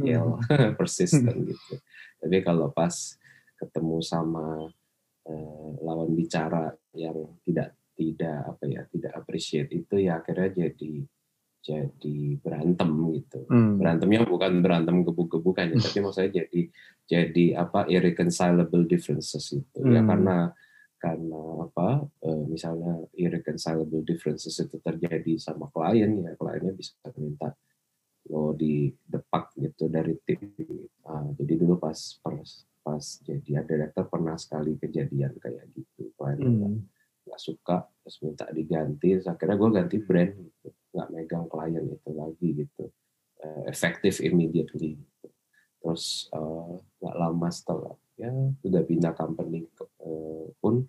yel 0.04 0.36
hmm. 0.36 0.76
persisten 0.78 1.48
gitu 1.48 1.74
tapi 2.20 2.44
kalau 2.44 2.68
pas 2.68 3.16
ketemu 3.56 3.98
sama 4.04 4.68
Eh, 5.28 5.70
lawan 5.84 6.16
bicara 6.16 6.72
yang 6.96 7.36
tidak 7.44 7.76
tidak 7.92 8.48
apa 8.48 8.64
ya 8.64 8.80
tidak 8.88 9.12
appreciate 9.12 9.68
itu 9.76 10.00
ya 10.00 10.24
akhirnya 10.24 10.48
jadi 10.64 11.04
jadi 11.60 12.18
berantem 12.40 12.88
gitu 13.12 13.44
hmm. 13.44 13.76
berantemnya 13.76 14.24
bukan 14.24 14.64
berantem 14.64 15.04
gebuk-gebukan 15.04 15.68
ya 15.68 15.76
hmm. 15.76 15.84
tapi 15.84 15.98
maksudnya 16.00 16.32
jadi 16.32 16.60
jadi 17.04 17.44
apa 17.60 17.84
irreconcilable 17.92 18.88
differences 18.88 19.52
itu 19.52 19.80
ya, 19.84 19.84
hmm. 19.84 19.96
ya 20.00 20.02
karena 20.08 20.36
karena 20.96 21.42
apa 21.68 21.88
eh, 22.24 22.44
misalnya 22.48 23.04
irreconcilable 23.12 24.00
differences 24.08 24.56
itu 24.56 24.80
terjadi 24.80 25.36
sama 25.36 25.68
klien 25.68 26.24
ya 26.24 26.32
kliennya 26.40 26.72
bisa 26.72 26.96
minta 27.20 27.52
lo 28.32 28.56
di 28.56 28.88
depak 29.04 29.60
gitu 29.60 29.92
dari 29.92 30.16
tim 30.24 30.40
uh, 31.04 31.32
jadi 31.36 31.52
dulu 31.64 31.76
pas 31.76 31.96
pas 32.24 32.67
pas 32.88 33.04
jadi 33.20 33.60
ada 33.60 33.68
director 33.68 34.08
pernah 34.08 34.40
sekali 34.40 34.80
kejadian 34.80 35.36
kayak 35.36 35.68
gitu 35.76 36.08
klien 36.16 36.40
hmm. 36.40 36.88
nggak 37.28 37.36
suka 37.36 37.84
terus 38.00 38.16
minta 38.24 38.48
diganti 38.48 39.12
terus 39.12 39.28
akhirnya 39.28 39.60
gue 39.60 39.70
ganti 39.76 39.96
brand 40.00 40.32
gitu 40.32 40.68
nggak 40.96 41.08
megang 41.12 41.46
klien 41.52 41.84
itu 41.84 42.10
lagi 42.16 42.48
gitu 42.64 42.84
uh, 43.44 43.62
efektif 43.68 44.24
immediately 44.24 44.96
gitu. 44.96 45.28
terus 45.84 46.32
uh, 46.32 46.80
nggak 47.04 47.16
lama 47.20 47.48
setelah 47.52 47.94
ya 48.16 48.32
sudah 48.64 48.82
pindah 48.88 49.12
company 49.12 49.68
uh, 50.00 50.48
pun 50.64 50.88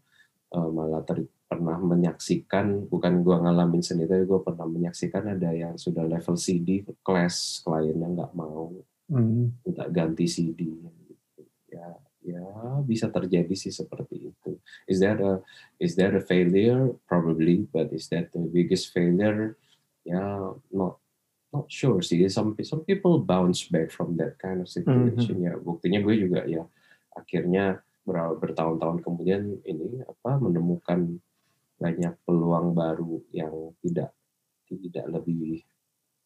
uh, 0.55 0.69
malah 0.71 1.03
ter, 1.03 1.27
pernah 1.51 1.75
menyaksikan 1.83 2.87
bukan 2.87 3.27
gue 3.27 3.35
ngalamin 3.43 3.83
sendiri 3.83 4.07
tapi 4.07 4.23
gue 4.23 4.39
pernah 4.39 4.67
menyaksikan 4.71 5.35
ada 5.35 5.51
yang 5.51 5.75
sudah 5.75 6.07
level 6.07 6.39
CD 6.39 6.87
kelas 7.03 7.59
kliennya 7.67 8.07
nggak 8.07 8.31
mau 8.39 8.71
hmm. 9.11 9.67
minta 9.67 9.83
ganti 9.91 10.31
CD 10.31 10.79
ya 11.69 11.87
ya 12.19 12.43
bisa 12.83 13.07
terjadi 13.07 13.53
sih 13.55 13.71
seperti 13.71 14.33
itu. 14.33 14.51
Is 14.85 14.99
that 14.99 15.23
a 15.23 15.39
is 15.79 15.95
that 15.95 16.11
a 16.17 16.23
failure? 16.23 16.91
Probably 17.07 17.69
but 17.69 17.95
is 17.95 18.11
that 18.11 18.35
the 18.35 18.43
biggest 18.43 18.91
failure? 18.91 19.55
Ya 20.03 20.19
yeah, 20.19 20.37
not 20.73 20.99
not 21.49 21.65
sure 21.71 22.03
sih. 22.03 22.27
Some 22.27 22.59
some 22.61 22.83
people 22.83 23.23
bounce 23.23 23.65
back 23.71 23.89
from 23.89 24.19
that 24.19 24.35
kind 24.37 24.59
of 24.59 24.67
situation. 24.67 25.39
Mm 25.39 25.41
-hmm. 25.41 25.47
ya 25.47 25.53
buktinya 25.57 25.99
gue 26.03 26.15
juga 26.19 26.41
ya 26.45 26.63
akhirnya 27.15 27.81
bertahun-tahun 28.39 29.05
kemudian 29.05 29.61
ini 29.65 30.01
apa 30.01 30.41
menemukan 30.41 31.21
banyak 31.77 32.13
peluang 32.25 32.73
baru 32.73 33.21
yang 33.31 33.53
tidak 33.85 34.11
tidak 34.65 35.05
lebih 35.09 35.61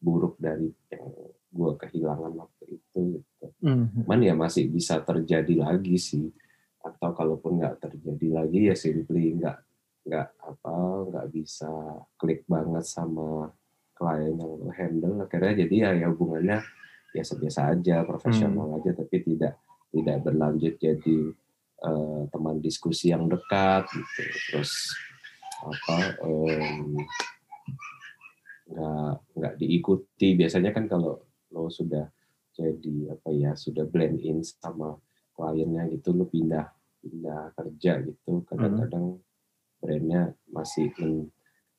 buruk 0.00 0.36
dari 0.36 0.68
yang 0.92 1.06
gue 1.54 1.70
kehilangan 1.78 2.32
waktu 2.34 2.64
itu 2.82 3.22
gitu. 3.22 3.46
Mm-hmm. 3.62 4.02
Cuman 4.02 4.20
ya 4.26 4.34
masih 4.34 4.66
bisa 4.66 4.98
terjadi 5.06 5.54
lagi 5.62 5.94
sih 5.94 6.26
atau 6.84 7.16
kalaupun 7.16 7.62
nggak 7.62 7.80
terjadi 7.80 8.28
lagi 8.28 8.60
ya 8.68 8.76
simply 8.76 9.38
nggak 9.40 9.56
nggak 10.04 10.28
apa 10.36 10.76
nggak 11.08 11.26
bisa 11.32 11.72
klik 12.20 12.44
banget 12.44 12.84
sama 12.84 13.48
klien 13.96 14.36
yang 14.36 14.52
lo 14.60 14.68
handle 14.68 15.16
akhirnya 15.24 15.64
jadi 15.64 15.74
ya, 15.80 15.90
ya 16.04 16.06
hubungannya 16.12 16.60
biasa-biasa 17.16 17.72
aja 17.72 18.04
profesional 18.04 18.68
hmm. 18.68 18.76
aja 18.82 18.90
tapi 19.00 19.16
tidak 19.24 19.56
tidak 19.94 20.16
berlanjut 20.20 20.74
jadi 20.76 21.18
uh, 21.88 22.28
teman 22.28 22.60
diskusi 22.60 23.14
yang 23.14 23.30
dekat 23.32 23.88
gitu 23.88 24.22
terus 24.52 24.92
apa 25.64 26.20
um, 26.20 27.00
nggak 28.68 29.14
nggak 29.40 29.54
diikuti 29.56 30.36
biasanya 30.36 30.74
kan 30.74 30.84
kalau 30.84 31.22
lo 31.54 31.70
sudah 31.70 32.10
jadi 32.54 33.14
apa 33.14 33.30
ya 33.30 33.54
sudah 33.54 33.86
blend 33.86 34.18
in 34.22 34.42
sama 34.42 34.98
kliennya 35.38 35.86
gitu 35.94 36.10
lo 36.10 36.26
pindah 36.26 36.66
pindah 36.98 37.54
kerja 37.54 38.02
gitu 38.02 38.42
kadang-kadang 38.50 39.22
brandnya 39.78 40.32
masih 40.48 40.88
men, 40.96 41.28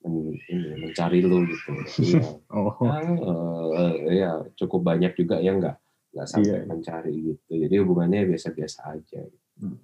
men, 0.05 0.15
ini, 0.51 0.69
mencari 0.85 1.19
lo 1.25 1.41
gitu 1.43 1.71
ya, 2.15 2.23
oh. 2.53 2.71
ya, 2.79 2.97
uh, 3.19 3.93
ya 4.11 4.31
cukup 4.55 4.85
banyak 4.85 5.11
juga 5.17 5.41
yang 5.43 5.59
nggak 5.59 5.77
nggak 6.15 6.27
sampai 6.31 6.63
yeah. 6.63 6.67
mencari 6.67 7.13
gitu 7.35 7.51
jadi 7.59 7.75
hubungannya 7.83 8.31
biasa-biasa 8.31 8.79
aja 8.95 9.19
gitu. 9.25 9.47
hmm. 9.59 9.77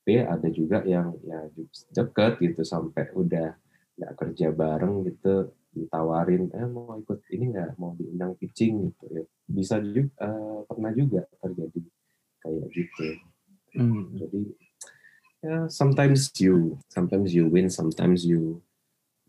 tapi 0.00 0.14
ada 0.24 0.48
juga 0.48 0.78
yang 0.88 1.12
ya 1.20 1.44
deket 1.92 2.40
gitu 2.40 2.64
sampai 2.64 3.12
udah 3.12 3.52
nggak 3.98 4.12
kerja 4.14 4.48
bareng 4.54 5.04
gitu 5.04 5.52
ditawarin 5.84 6.50
eh 6.50 6.66
mau 6.66 6.98
ikut 6.98 7.22
ini 7.30 7.54
nggak 7.54 7.78
mau 7.78 7.94
diundang 7.94 8.34
pitching 8.36 8.90
gitu 8.90 9.04
ya 9.10 9.24
bisa 9.46 9.78
juga 9.80 10.10
uh, 10.22 10.60
pernah 10.66 10.90
juga 10.92 11.22
terjadi 11.40 11.80
kayak 12.42 12.66
gitu 12.74 13.06
hmm. 13.78 14.04
jadi 14.18 14.40
ya 15.38 15.56
sometimes 15.70 16.34
you 16.42 16.74
sometimes 16.90 17.30
you 17.30 17.46
win 17.46 17.70
sometimes 17.70 18.26
you 18.26 18.58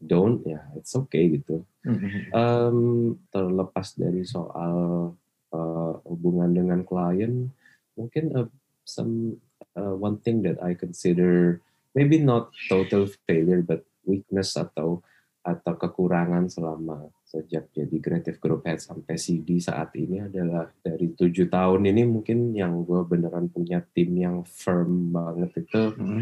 don't 0.02 0.42
ya 0.48 0.60
it's 0.74 0.96
okay 0.96 1.38
gitu 1.38 1.62
hmm. 1.86 2.34
um, 2.34 2.80
terlepas 3.30 3.94
dari 3.94 4.26
soal 4.26 5.14
uh, 5.54 5.94
hubungan 6.08 6.56
dengan 6.56 6.82
klien 6.82 7.54
mungkin 7.94 8.26
uh, 8.34 8.50
some 8.88 9.38
uh, 9.78 9.94
one 9.94 10.18
thing 10.24 10.42
that 10.42 10.58
I 10.64 10.74
consider 10.74 11.62
maybe 11.94 12.18
not 12.18 12.50
total 12.72 13.06
failure 13.28 13.62
but 13.62 13.86
weakness 14.08 14.58
atau 14.58 15.04
atau 15.50 15.74
kekurangan 15.74 16.46
selama 16.46 17.10
sejak 17.26 17.74
jadi 17.74 17.98
creative 17.98 18.38
group 18.38 18.66
head 18.66 18.82
sampai 18.82 19.18
CD 19.18 19.58
saat 19.58 19.94
ini 19.98 20.22
adalah 20.22 20.70
dari 20.82 21.14
tujuh 21.14 21.50
tahun 21.50 21.90
ini 21.90 22.06
mungkin 22.06 22.54
yang 22.54 22.86
gue 22.86 23.02
beneran 23.06 23.50
punya 23.50 23.82
tim 23.94 24.14
yang 24.18 24.46
firm 24.46 25.14
banget 25.14 25.66
itu 25.66 25.94
hmm. 25.94 26.22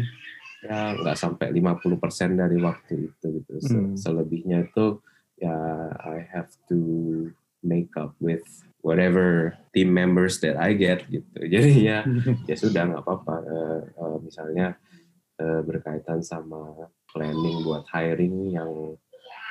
ya 0.64 0.96
nggak 0.96 1.16
sampai 1.16 1.52
50% 1.52 2.40
dari 2.40 2.58
waktu 2.60 3.12
itu 3.12 3.26
gitu 3.40 3.52
hmm. 3.56 3.96
selebihnya 3.96 4.68
itu 4.68 5.00
ya 5.40 5.56
I 5.96 6.24
have 6.28 6.52
to 6.68 6.80
make 7.64 7.92
up 7.96 8.12
with 8.20 8.44
whatever 8.84 9.58
team 9.74 9.92
members 9.92 10.40
that 10.44 10.56
I 10.56 10.76
get 10.76 11.08
gitu 11.08 11.40
jadi 11.54 11.72
ya 11.72 11.98
ya 12.44 12.56
sudah 12.56 12.84
nggak 12.84 13.02
apa-apa 13.04 13.36
uh, 13.48 13.80
uh, 13.96 14.16
misalnya 14.20 14.76
uh, 15.40 15.60
berkaitan 15.64 16.20
sama 16.20 16.88
planning 17.08 17.64
buat 17.64 17.88
hiring 17.88 18.52
yang 18.52 18.94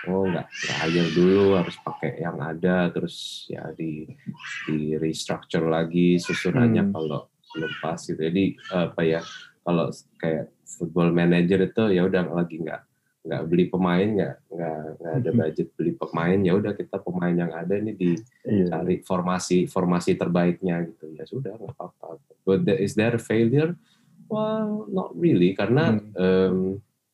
oh 0.07 0.25
nggak 0.27 0.47
hire 0.81 1.07
dulu 1.11 1.55
harus 1.59 1.75
pakai 1.83 2.23
yang 2.23 2.39
ada 2.39 2.89
terus 2.89 3.47
ya 3.51 3.69
di 3.75 4.07
di 4.67 4.95
restructure 4.95 5.67
lagi 5.67 6.17
susunannya 6.17 6.89
hmm. 6.89 6.93
kalau 6.95 7.27
belum 7.55 7.73
pas 7.79 7.99
gitu 7.99 8.19
jadi 8.19 8.43
apa 8.71 9.01
ya 9.03 9.21
kalau 9.63 9.91
kayak 10.19 10.51
football 10.63 11.11
manager 11.11 11.63
itu 11.63 11.83
ya 11.91 12.07
udah 12.07 12.23
lagi 12.31 12.59
nggak 12.59 12.81
nggak 13.27 13.43
beli 13.51 13.65
pemain 13.67 14.07
nggak 14.07 14.35
nggak 14.47 14.79
nggak 15.03 15.13
ada 15.19 15.31
hmm. 15.31 15.39
budget 15.43 15.67
beli 15.75 15.91
pemain 15.99 16.39
ya 16.39 16.53
udah 16.55 16.73
kita 16.73 16.97
pemain 17.03 17.35
yang 17.35 17.51
ada 17.51 17.75
ini 17.75 17.91
dicari 17.91 18.95
iya. 18.95 19.03
formasi 19.03 19.67
formasi 19.67 20.15
terbaiknya 20.15 20.87
gitu 20.87 21.11
ya 21.11 21.27
sudah 21.27 21.59
nggak 21.59 21.75
apa-apa 21.75 22.23
but 22.47 22.63
is 22.79 22.95
there 22.95 23.11
a 23.11 23.19
failure 23.19 23.75
well 24.31 24.87
not 24.87 25.11
really 25.19 25.51
karena 25.51 25.99
hmm. 25.99 26.15
um, 26.15 26.57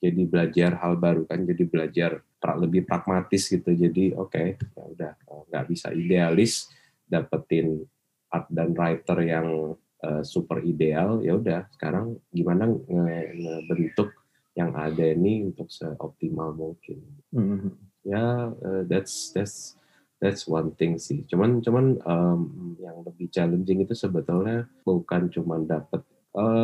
jadi 0.03 0.23
belajar 0.27 0.71
hal 0.83 0.99
baru 0.99 1.23
kan 1.23 1.47
jadi 1.47 1.63
belajar 1.63 2.11
lebih 2.59 2.83
pragmatis 2.83 3.47
gitu. 3.47 3.71
Jadi 3.71 4.11
oke 4.11 4.35
okay, 4.35 4.47
ya 4.75 4.83
udah 4.83 5.11
eh, 5.15 5.41
nggak 5.47 5.65
bisa 5.71 5.95
idealis 5.95 6.67
dapetin 7.07 7.79
art 8.27 8.51
dan 8.51 8.75
writer 8.75 9.17
yang 9.23 9.77
uh, 10.01 10.23
super 10.25 10.59
ideal 10.65 11.21
ya 11.21 11.37
udah 11.37 11.69
sekarang 11.77 12.17
gimana 12.33 12.65
ngebentuk 12.65 14.09
yang 14.57 14.73
ada 14.75 15.05
ini 15.13 15.47
untuk 15.47 15.71
seoptimal 15.71 16.51
mungkin. 16.51 16.99
Mm-hmm. 17.31 17.73
ya 18.03 18.51
uh, 18.51 18.81
that's 18.89 19.31
that's 19.31 19.79
that's 20.19 20.43
one 20.49 20.75
thing 20.75 20.99
sih. 20.99 21.23
Cuman 21.29 21.63
cuman 21.63 22.01
um, 22.03 22.75
yang 22.81 22.99
lebih 23.07 23.31
challenging 23.31 23.87
itu 23.87 23.95
sebetulnya 23.95 24.67
bukan 24.83 25.31
cuman 25.31 25.63
dapet 25.63 26.03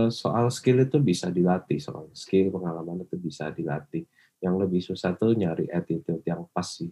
soal 0.10 0.50
skill 0.50 0.82
itu 0.82 0.98
bisa 0.98 1.30
dilatih 1.30 1.78
soal 1.78 2.10
skill 2.18 2.50
pengalaman 2.50 3.06
itu 3.06 3.16
bisa 3.22 3.54
dilatih 3.54 4.04
yang 4.42 4.58
lebih 4.58 4.82
susah 4.82 5.14
tuh 5.14 5.38
nyari 5.38 5.70
attitude 5.70 6.26
yang 6.26 6.48
pas 6.50 6.66
sih 6.66 6.90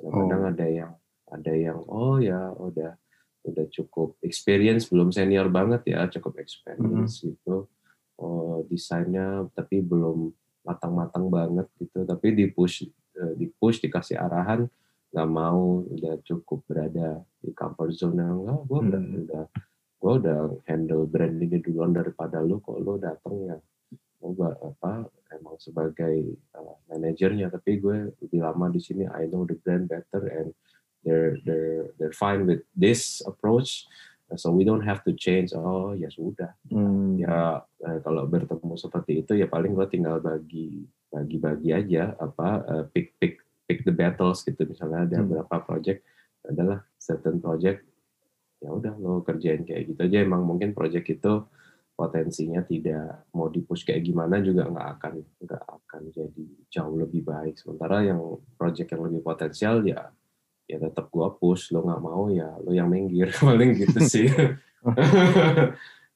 kadang-kadang 0.00 0.42
oh. 0.42 0.50
ada 0.50 0.66
yang 0.66 0.92
ada 1.28 1.52
yang 1.52 1.78
oh 1.90 2.16
ya 2.18 2.50
udah 2.56 2.96
udah 3.44 3.66
cukup 3.68 4.16
experience 4.24 4.88
belum 4.88 5.12
senior 5.12 5.52
banget 5.52 5.92
ya 5.92 6.08
cukup 6.08 6.40
experience 6.40 7.20
mm 7.20 7.28
-hmm. 7.28 7.28
gitu 7.36 7.56
oh 8.18 8.64
desainnya 8.70 9.44
tapi 9.52 9.84
belum 9.84 10.32
matang-matang 10.64 11.28
banget 11.28 11.68
gitu 11.76 12.08
tapi 12.08 12.32
di 12.32 12.48
push 12.48 12.88
eh, 12.88 13.32
di 13.36 13.52
push 13.52 13.84
dikasih 13.84 14.16
arahan 14.16 14.64
nggak 15.14 15.30
mau 15.30 15.84
udah 15.86 16.18
cukup 16.26 16.66
berada 16.66 17.22
di 17.38 17.54
comfort 17.54 17.94
zone 17.94 18.18
yang 18.18 18.42
enggak 18.42 18.60
gue 18.66 18.78
udah 18.82 19.02
hmm. 19.02 19.22
udah 19.28 19.44
gue 20.04 20.12
udah 20.20 20.60
handle 20.68 21.08
brand 21.08 21.40
ini 21.40 21.64
duluan 21.64 21.96
daripada 21.96 22.44
lu 22.44 22.60
kok 22.60 22.76
lu 22.76 23.00
datang 23.00 23.40
ya 23.48 23.56
gue 24.20 24.50
apa 24.52 25.08
emang 25.36 25.56
sebagai 25.60 26.36
uh, 26.56 26.76
manajernya. 26.88 27.52
Tapi 27.52 27.80
gue 27.80 28.12
lebih 28.24 28.40
lama 28.40 28.72
di 28.72 28.80
sini 28.80 29.04
I 29.08 29.28
know 29.28 29.44
the 29.44 29.56
brand 29.56 29.88
better 29.88 30.24
and 30.28 30.52
they're 31.04 31.36
they're 31.44 31.92
they're 32.00 32.16
fine 32.16 32.48
with 32.48 32.64
this 32.72 33.20
approach. 33.24 33.84
So 34.40 34.48
we 34.50 34.64
don't 34.64 34.82
have 34.82 35.04
to 35.04 35.12
change. 35.12 35.52
Oh 35.52 35.92
ya 35.92 36.08
sudah. 36.08 36.56
Hmm. 36.72 37.20
ya 37.20 37.60
eh, 37.84 38.00
kalau 38.00 38.24
bertemu 38.24 38.74
seperti 38.80 39.20
itu 39.20 39.36
ya 39.36 39.48
paling 39.48 39.76
gue 39.76 39.86
tinggal 39.92 40.20
bagi 40.20 40.88
bagi-bagi 41.12 41.70
aja 41.70 42.16
apa 42.18 42.48
uh, 42.64 42.84
pick 42.90 43.14
pick 43.20 43.44
pick 43.68 43.84
the 43.84 43.92
battles 43.92 44.40
gitu. 44.42 44.64
Misalnya 44.64 45.04
ada 45.04 45.18
hmm. 45.20 45.28
berapa 45.28 45.56
project 45.64 46.00
adalah 46.44 46.84
certain 47.00 47.40
project 47.40 47.84
ya 48.62 48.68
udah 48.70 48.94
lo 48.98 49.22
kerjain 49.26 49.62
kayak 49.66 49.94
gitu 49.94 50.00
aja. 50.04 50.18
Emang 50.22 50.42
mungkin 50.44 50.76
project 50.76 51.06
itu 51.10 51.46
potensinya 51.94 52.60
tidak 52.66 53.30
mau 53.30 53.46
dipush 53.46 53.86
kayak 53.86 54.02
gimana 54.02 54.42
juga 54.42 54.66
nggak 54.66 54.88
akan 54.98 55.12
nggak 55.46 55.62
akan 55.62 56.02
jadi 56.10 56.44
jauh 56.70 56.96
lebih 56.98 57.22
baik. 57.22 57.54
Sementara 57.58 58.02
yang 58.02 58.20
project 58.58 58.90
yang 58.94 59.02
lebih 59.06 59.20
potensial 59.22 59.82
ya 59.86 60.10
ya 60.64 60.76
tetap 60.80 61.10
gua 61.10 61.32
push. 61.34 61.70
Lo 61.70 61.86
nggak 61.86 62.02
mau 62.02 62.28
ya 62.30 62.50
lo 62.60 62.74
yang 62.74 62.90
minggir. 62.90 63.30
Paling 63.42 63.78
gitu 63.78 63.98
sih. 64.02 64.28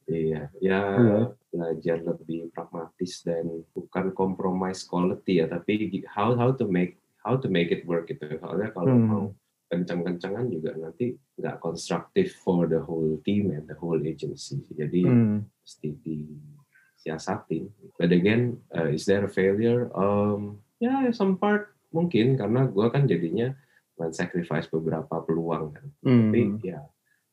Iya 0.08 0.48
ya 0.64 0.80
iya. 0.96 1.20
belajar 1.52 2.00
lebih 2.00 2.48
pragmatis 2.56 3.20
dan 3.20 3.60
bukan 3.76 4.16
compromise 4.16 4.80
quality 4.88 5.44
ya 5.44 5.46
tapi 5.52 5.84
how 6.08 6.32
how 6.32 6.48
to 6.48 6.64
make 6.64 6.96
how 7.20 7.36
to 7.36 7.52
make 7.52 7.68
it 7.68 7.84
work 7.84 8.08
gitu. 8.08 8.24
Soalnya 8.40 8.72
kalau 8.72 8.96
hmm. 8.96 9.04
mau 9.04 9.24
kencang-kencangan 9.68 10.48
juga 10.48 10.72
nanti 10.80 11.12
nggak 11.36 11.60
konstruktif 11.60 12.40
for 12.40 12.64
the 12.64 12.80
whole 12.80 13.20
team 13.22 13.52
and 13.52 13.68
the 13.68 13.76
whole 13.76 14.00
agency. 14.00 14.64
Jadi 14.72 15.04
hmm. 15.04 15.44
mesti 15.44 15.88
disiasatin. 16.00 17.68
But 18.00 18.10
again, 18.10 18.64
uh, 18.72 18.88
is 18.88 19.04
there 19.04 19.28
a 19.28 19.32
failure? 19.32 19.92
Um, 19.92 20.64
ya, 20.80 21.04
yeah, 21.04 21.12
some 21.12 21.36
part 21.36 21.76
mungkin 21.92 22.40
karena 22.40 22.68
gue 22.68 22.86
kan 22.88 23.04
jadinya 23.08 23.52
men-sacrifice 24.00 24.72
beberapa 24.72 25.20
peluang 25.28 25.76
kan. 25.76 25.88
Hmm. 26.00 26.32
Tapi 26.32 26.40
ya, 26.64 26.80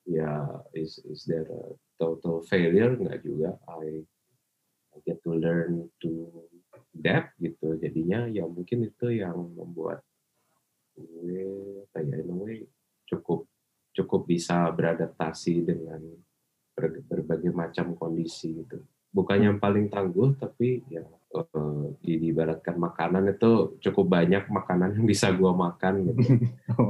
ya 0.03 0.31
is 0.75 0.99
is 1.07 1.23
there 1.23 1.47
a 1.47 1.71
total 1.95 2.43
failure? 2.43 2.91
Nggak 2.99 3.23
juga. 3.23 3.55
I, 3.71 4.03
I 4.91 4.97
get 5.07 5.23
to 5.23 5.31
learn 5.31 5.87
to 6.03 6.27
adapt 6.99 7.31
gitu. 7.39 7.79
Jadinya 7.79 8.27
ya 8.27 8.43
mungkin 8.43 8.91
itu 8.91 9.23
yang 9.23 9.55
membuat 9.55 10.03
gue 10.95 11.83
kayak 11.91 12.23
in 12.23 12.31
a 12.31 12.35
way 12.35 12.57
cukup 13.05 13.45
cukup 13.95 14.27
bisa 14.27 14.67
beradaptasi 14.75 15.63
dengan 15.63 16.01
ber, 16.75 17.03
berbagai 17.07 17.51
macam 17.55 17.95
kondisi 17.95 18.51
gitu. 18.51 18.83
Bukan 19.15 19.47
yang 19.47 19.57
paling 19.63 19.87
tangguh, 19.87 20.35
tapi 20.35 20.83
ya 20.91 21.07
uh, 21.31 21.87
diibaratkan 22.03 22.75
makanan 22.75 23.31
itu 23.31 23.79
cukup 23.79 24.19
banyak 24.19 24.43
makanan 24.51 24.99
yang 24.99 25.07
bisa 25.07 25.31
gue 25.31 25.47
makan 25.47 26.11
gitu. 26.11 26.19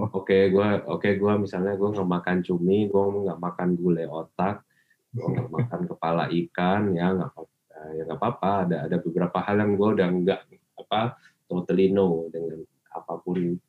Oke, 0.09 0.25
okay, 0.25 0.43
gue 0.49 0.69
oke 0.89 1.05
okay, 1.05 1.13
gue 1.21 1.33
misalnya 1.37 1.77
gue 1.77 1.85
nggak 1.85 2.09
makan 2.09 2.37
cumi, 2.41 2.89
gue 2.89 3.03
nggak 3.29 3.37
makan 3.37 3.69
gulai 3.77 4.09
otak, 4.09 4.65
gue 5.13 5.21
nggak 5.21 5.51
makan 5.53 5.81
kepala 5.85 6.23
ikan, 6.33 6.81
ya 6.97 7.13
nggak 7.13 7.29
apa 7.29 7.45
nggak 7.93 8.17
apa-apa 8.17 8.51
ada 8.65 8.77
ada 8.89 8.97
beberapa 8.97 9.37
hal 9.45 9.61
yang 9.61 9.71
gue 9.77 9.89
udah 9.99 10.07
nggak 10.09 10.41
apa 10.81 11.01
totally 11.45 11.93
no 11.93 12.25
dengan 12.33 12.65
apa 12.89 13.13
pun 13.21 13.59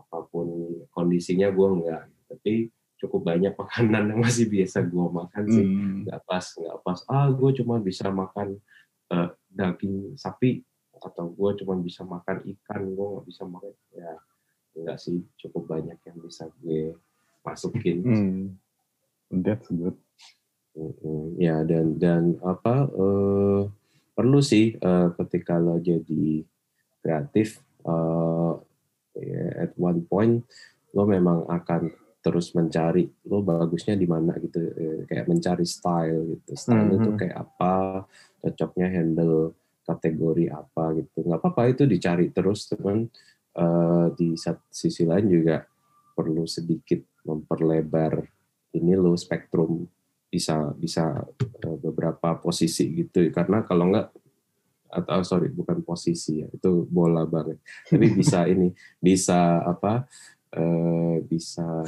apa 0.00 0.24
pun 0.26 0.46
kondisinya 0.90 1.48
gue 1.48 1.68
nggak 1.78 2.02
tapi 2.28 2.52
cukup 2.96 3.20
banyak 3.26 3.52
makanan 3.54 4.12
yang 4.12 4.20
masih 4.20 4.46
biasa 4.46 4.84
gue 4.84 5.06
makan 5.08 5.44
sih 5.46 5.64
Hmm. 5.64 6.04
nggak 6.04 6.20
pas 6.24 6.44
nggak 6.44 6.78
pas 6.80 6.98
ah 7.06 7.28
gue 7.28 7.50
cuma 7.56 7.76
bisa 7.78 8.08
makan 8.08 8.56
eh, 9.08 9.28
daging 9.48 10.14
sapi 10.14 10.60
atau 10.94 11.28
gue 11.28 11.50
cuma 11.58 11.74
bisa 11.76 12.04
makan 12.04 12.44
ikan 12.44 12.82
gue 12.86 13.06
nggak 13.10 13.26
bisa 13.26 13.42
makan 13.44 13.72
ya 13.90 14.12
enggak 14.70 14.98
sih 14.98 15.18
cukup 15.36 15.66
banyak 15.66 15.98
yang 15.98 16.18
bisa 16.18 16.48
gue 16.60 16.92
masukin 17.40 17.98
Hmm. 18.00 18.42
That's 19.30 19.70
good. 19.70 19.94
Ya 21.36 21.62
dan 21.62 21.98
dan 21.98 22.22
apa 22.42 22.86
eh, 22.86 23.62
perlu 24.12 24.38
sih 24.40 24.74
eh, 24.74 25.08
ketika 25.16 25.56
lo 25.56 25.78
jadi 25.78 26.42
kreatif 27.00 27.58
eh, 27.82 28.52
ya, 29.20 29.68
at 29.68 29.72
one 29.76 30.00
point 30.08 30.42
lo 30.96 31.06
memang 31.06 31.46
akan 31.46 31.92
terus 32.20 32.52
mencari 32.52 33.08
lo 33.32 33.40
bagusnya 33.40 33.96
di 33.96 34.04
mana 34.04 34.36
gitu 34.36 34.60
Eh, 34.60 35.00
kayak 35.08 35.26
mencari 35.28 35.64
style 35.64 36.36
gitu. 36.36 36.52
Style 36.52 37.00
itu 37.00 37.10
Mhm. 37.12 37.18
kayak 37.18 37.36
apa 37.36 38.04
cocoknya 38.44 38.88
handle 38.92 39.56
kategori 39.88 40.52
apa 40.52 40.84
gitu. 41.00 41.24
Nggak 41.24 41.40
apa-apa 41.40 41.62
itu 41.72 41.82
dicari 41.88 42.28
terus 42.30 42.68
teman 42.68 43.08
eh, 43.50 44.06
di 44.14 44.36
sisi 44.70 45.02
lain 45.02 45.26
juga 45.26 45.64
perlu 46.14 46.44
sedikit 46.46 47.02
memperlebar 47.26 48.22
ini 48.76 48.94
lo 48.94 49.18
spektrum 49.18 49.82
bisa 50.30 50.70
bisa 50.76 51.24
eh, 51.64 51.76
beberapa 51.80 52.36
posisi 52.38 52.92
gitu. 52.94 53.32
Karena 53.32 53.64
kalau 53.64 53.90
enggak 53.90 54.12
atau 54.90 55.22
sorry 55.22 55.48
bukan 55.54 55.86
posisi 55.86 56.42
ya 56.42 56.48
itu 56.50 56.84
bola 56.90 57.22
banget. 57.24 57.62
Tapi 57.86 58.06
bisa 58.10 58.44
ini 58.52 58.74
bisa 58.98 59.62
apa 59.62 60.04
eh, 60.54 61.22
bisa 61.24 61.86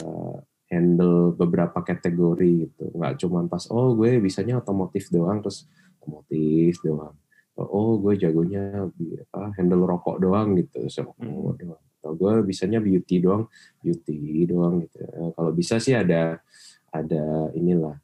handle 0.70 1.36
beberapa 1.36 1.82
kategori 1.84 2.70
gitu. 2.70 2.84
Nggak 2.96 3.14
cuma 3.20 3.44
pas 3.50 3.66
oh 3.68 3.92
gue 3.98 4.22
bisanya 4.22 4.62
otomotif 4.62 5.10
doang 5.12 5.42
terus 5.44 5.68
otomotif 6.00 6.80
doang. 6.80 7.12
Oh 7.52 8.00
gue 8.00 8.16
jagonya 8.16 8.88
apa, 9.28 9.52
handle 9.60 9.84
rokok 9.84 10.16
doang 10.16 10.56
gitu 10.56 10.88
so, 10.88 11.12
rokok 11.20 11.54
doang. 11.60 11.82
Atau 12.00 12.18
gue 12.18 12.32
bisanya 12.42 12.80
beauty 12.80 13.20
doang 13.20 13.50
beauty 13.84 14.48
doang 14.48 14.86
gitu. 14.86 15.04
Eh, 15.04 15.30
kalau 15.36 15.52
bisa 15.52 15.76
sih 15.76 15.92
ada 15.92 16.40
ada 16.88 17.50
inilah 17.52 17.96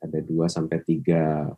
ada 0.00 0.18
dua 0.20 0.48
sampai 0.48 0.80
tiga 0.84 1.50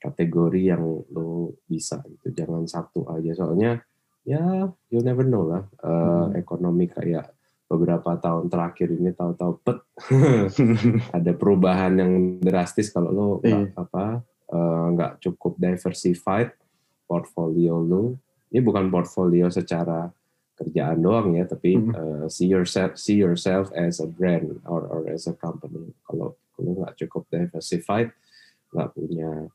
kategori 0.00 0.72
yang 0.72 0.82
lo 1.12 1.54
bisa 1.64 2.00
gitu. 2.02 2.32
Jangan 2.32 2.64
satu 2.64 3.04
aja. 3.06 3.36
Soalnya 3.36 3.84
ya 4.20 4.68
you 4.88 5.00
never 5.00 5.22
know 5.22 5.44
lah 5.44 5.64
Eh, 5.78 5.88
Hmm. 5.88 6.32
ekonomi 6.34 6.84
kayak 6.86 7.32
beberapa 7.66 8.18
tahun 8.18 8.48
terakhir 8.48 8.90
ini 8.90 9.12
tahu-tahu 9.12 9.52
pet 9.62 9.78
ada 11.16 11.32
perubahan 11.32 11.94
yang 11.94 12.12
drastis 12.38 12.90
kalau 12.90 13.10
lo 13.10 13.26
nggak 13.38 13.76
apa 13.76 14.20
eh, 14.50 14.84
nggak 14.92 15.12
cukup 15.20 15.54
diversified 15.56 16.50
portfolio 17.04 17.78
lo. 17.78 18.18
Ini 18.50 18.58
bukan 18.60 18.90
portfolio 18.90 19.46
secara 19.46 20.10
kerjaan 20.58 21.00
doang 21.00 21.32
ya 21.32 21.46
tapi 21.46 21.78
Mhm. 21.78 21.92
eh, 21.94 22.24
see 22.28 22.44
yourself 22.46 22.96
see 22.96 23.16
yourself 23.16 23.70
as 23.72 23.96
a 23.98 24.08
brand 24.08 24.60
or 24.66 24.84
or 24.84 25.08
as 25.08 25.24
a 25.24 25.32
company. 25.32 25.94
Kalau 26.04 26.34
lo 26.60 26.70
nggak 26.76 26.98
cukup 26.98 27.24
diversified 27.30 28.12
nggak 28.70 28.90
punya 28.92 29.48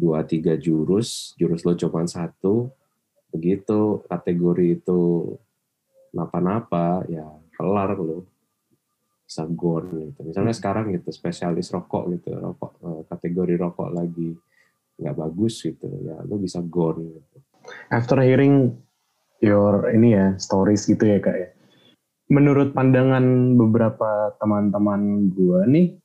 dua 0.00 0.24
tiga 0.24 0.56
jurus 0.56 1.36
jurus 1.36 1.60
lo 1.68 1.76
cuma 1.76 2.08
satu 2.08 2.72
begitu 3.28 4.00
kategori 4.08 4.80
itu 4.80 5.00
napa-napa 6.16 7.04
ya 7.06 7.28
kelar 7.54 8.00
lo 8.00 8.24
bisa 9.28 9.46
gone 9.46 10.10
gitu 10.10 10.20
misalnya 10.26 10.56
sekarang 10.56 10.90
gitu 10.96 11.12
spesialis 11.12 11.70
rokok 11.70 12.16
gitu 12.16 12.32
rokok 12.34 12.72
eh, 12.82 13.02
kategori 13.06 13.54
rokok 13.60 13.90
lagi 13.92 14.34
nggak 15.00 15.16
bagus 15.16 15.62
gitu 15.62 15.86
ya 16.02 16.18
lo 16.24 16.36
bisa 16.40 16.58
gone 16.64 17.20
gitu. 17.20 17.36
After 17.92 18.20
hearing 18.20 18.72
your 19.40 19.88
ini 19.90 20.14
ya 20.14 20.26
stories 20.36 20.84
gitu 20.86 21.04
ya 21.04 21.18
kak 21.18 21.36
ya. 21.36 21.48
Menurut 22.30 22.70
pandangan 22.76 23.58
beberapa 23.58 24.36
teman-teman 24.38 25.34
gua 25.34 25.66
nih, 25.66 25.98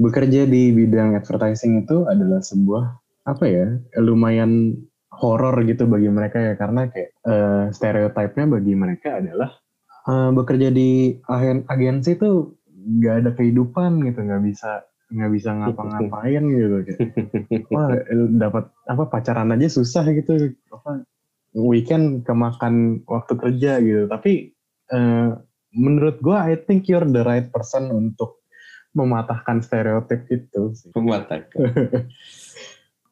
bekerja 0.00 0.48
di 0.48 0.72
bidang 0.72 1.20
advertising 1.20 1.84
itu 1.84 2.08
adalah 2.08 2.40
sebuah 2.40 3.03
apa 3.24 3.44
ya 3.48 3.66
lumayan 4.00 4.76
horor 5.08 5.56
gitu 5.64 5.86
bagi 5.88 6.10
mereka 6.10 6.38
ya. 6.40 6.54
Karena 6.58 6.88
kayak 6.90 7.10
eh, 7.24 7.64
stereotipnya 7.72 8.46
bagi 8.50 8.74
mereka 8.76 9.20
adalah 9.22 9.50
eh, 10.08 10.30
bekerja 10.34 10.68
di 10.74 11.16
agen 11.28 11.64
agensi 11.70 12.18
itu 12.18 12.52
nggak 12.84 13.16
ada 13.24 13.30
kehidupan 13.32 14.04
gitu 14.04 14.20
nggak 14.28 14.44
bisa 14.44 14.84
nggak 15.08 15.32
bisa 15.32 15.50
ngapa-ngapain 15.56 16.44
gitu. 16.50 16.76
Kayak 16.84 17.00
wah 17.74 17.88
dapat 18.36 18.64
apa 18.90 19.04
pacaran 19.08 19.54
aja 19.54 19.68
susah 19.70 20.04
gitu. 20.12 20.52
Apa 20.72 21.04
weekend 21.54 22.26
kemakan 22.26 23.06
waktu 23.08 23.34
kerja 23.38 23.80
gitu. 23.80 24.04
Tapi 24.10 24.52
eh, 24.92 25.28
menurut 25.74 26.20
gua 26.20 26.50
I 26.50 26.60
think 26.60 26.90
you're 26.90 27.06
the 27.06 27.24
right 27.24 27.48
person 27.48 27.88
untuk 27.88 28.44
mematahkan 28.94 29.58
stereotip 29.58 30.22
itu 30.30 30.70
sih. 30.70 30.94
mematahkan 30.94 31.50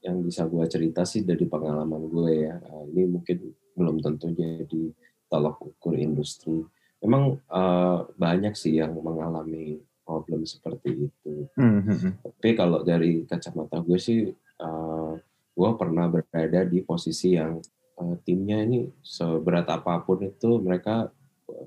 yang 0.03 0.19
bisa 0.23 0.47
gue 0.51 0.65
cerita 0.67 1.07
sih 1.07 1.23
dari 1.23 1.47
pengalaman 1.47 2.11
gue 2.11 2.33
ya 2.51 2.55
Eh, 2.59 2.85
ini 2.95 3.03
mungkin 3.07 3.38
belum 3.79 4.03
tentu 4.03 4.29
jadi 4.35 4.83
tolak 5.31 5.57
ukur 5.62 5.95
industri 5.97 6.62
memang 7.03 7.38
eh, 7.38 7.99
banyak 8.19 8.55
sih 8.59 8.79
yang 8.83 8.93
mengalami 8.99 9.79
problem 10.03 10.43
seperti 10.45 11.09
itu 11.09 11.47
Hmm, 11.55 11.85
Tapi 12.23 12.49
kalau 12.59 12.83
dari 12.83 13.23
kacamata 13.29 13.79
gue 13.85 13.99
sih, 14.01 14.29
uh, 14.61 15.12
gue 15.53 15.71
pernah 15.77 16.09
berada 16.09 16.65
di 16.65 16.81
posisi 16.81 17.37
yang 17.37 17.61
uh, 18.01 18.15
timnya 18.25 18.65
ini 18.65 18.88
seberat 19.05 19.69
apa 19.69 20.01
pun 20.01 20.25
itu 20.25 20.59
mereka 20.59 21.12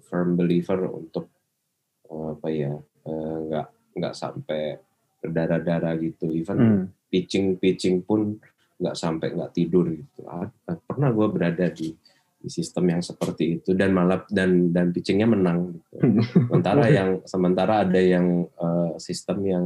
firm 0.10 0.34
believer 0.36 0.90
untuk 0.90 1.30
uh, 2.10 2.34
apa 2.34 2.48
ya 2.50 2.74
uh, 3.06 3.38
nggak 3.46 3.68
nggak 3.96 4.14
sampai 4.18 4.82
berdarah-darah 5.22 5.94
gitu. 6.02 6.34
Even 6.34 6.58
Hmm. 6.58 6.86
Pitching 7.16 7.56
pitching 7.56 8.04
pun 8.04 8.36
nggak 8.76 8.96
sampai 9.00 9.32
nggak 9.32 9.56
tidur 9.56 9.88
gitu. 9.88 10.28
Ah, 10.28 10.52
Pernah 10.68 11.16
gue 11.16 11.28
berada 11.32 11.72
di 11.72 11.96
di 12.36 12.50
sistem 12.52 12.92
yang 12.92 13.02
seperti 13.02 13.58
itu 13.58 13.72
dan 13.72 13.96
malah 13.96 14.28
dan 14.28 14.76
dan 14.76 14.92
pitchingnya 14.92 15.32
menang. 15.32 15.80
Gitu. 15.80 15.96
Sementara 16.52 16.86
yang 16.92 17.10
sementara 17.24 17.88
ada 17.88 18.02
yang 18.04 18.44
uh, 18.60 19.00
sistem 19.00 19.40
yang 19.48 19.66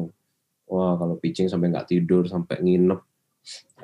wah 0.69 0.93
kalau 1.01 1.17
pitching 1.17 1.49
sampai 1.49 1.73
nggak 1.73 1.89
tidur 1.89 2.29
sampai 2.29 2.61
nginep 2.61 3.01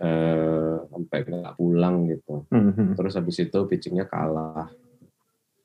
eh, 0.06 0.78
sampai 0.86 1.18
nggak 1.26 1.58
pulang 1.58 2.06
gitu 2.14 2.46
Hmm, 2.54 2.94
terus 2.94 3.18
habis 3.18 3.42
itu 3.42 3.60
pitchingnya 3.66 4.06
kalah 4.06 4.70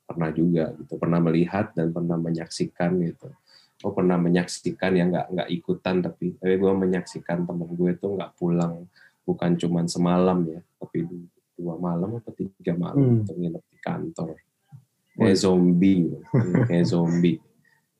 pernah 0.08 0.30
juga 0.32 0.72
gitu 0.80 0.96
pernah 0.96 1.20
melihat 1.20 1.76
dan 1.76 1.92
pernah 1.92 2.16
menyaksikan 2.16 2.98
gitu 3.04 3.28
oh 3.80 3.90
pernah 3.90 4.16
menyaksikan 4.16 4.92
yang 4.92 5.08
nggak 5.08 5.26
nggak 5.30 5.48
ikutan 5.50 6.00
tapi 6.00 6.36
tapi 6.36 6.54
gue 6.54 6.72
menyaksikan 6.74 7.44
temen 7.44 7.68
gue 7.70 7.90
tuh 7.94 8.14
nggak 8.14 8.32
pulang 8.34 8.84
bukan 9.22 9.54
cuman 9.54 9.86
semalam 9.86 10.38
ya 10.44 10.60
tapi 10.76 11.02
du- 11.02 11.28
dua 11.54 11.76
malam 11.76 12.16
atau 12.16 12.32
tiga 12.32 12.72
malam 12.72 12.96
Hmm. 12.96 13.16
untuk 13.20 13.36
nginep 13.36 13.64
di 13.66 13.78
kantor. 13.78 14.32
Kayak 15.12 15.36
zombie 15.38 16.08
kayak 16.68 16.86
zombie. 16.86 17.36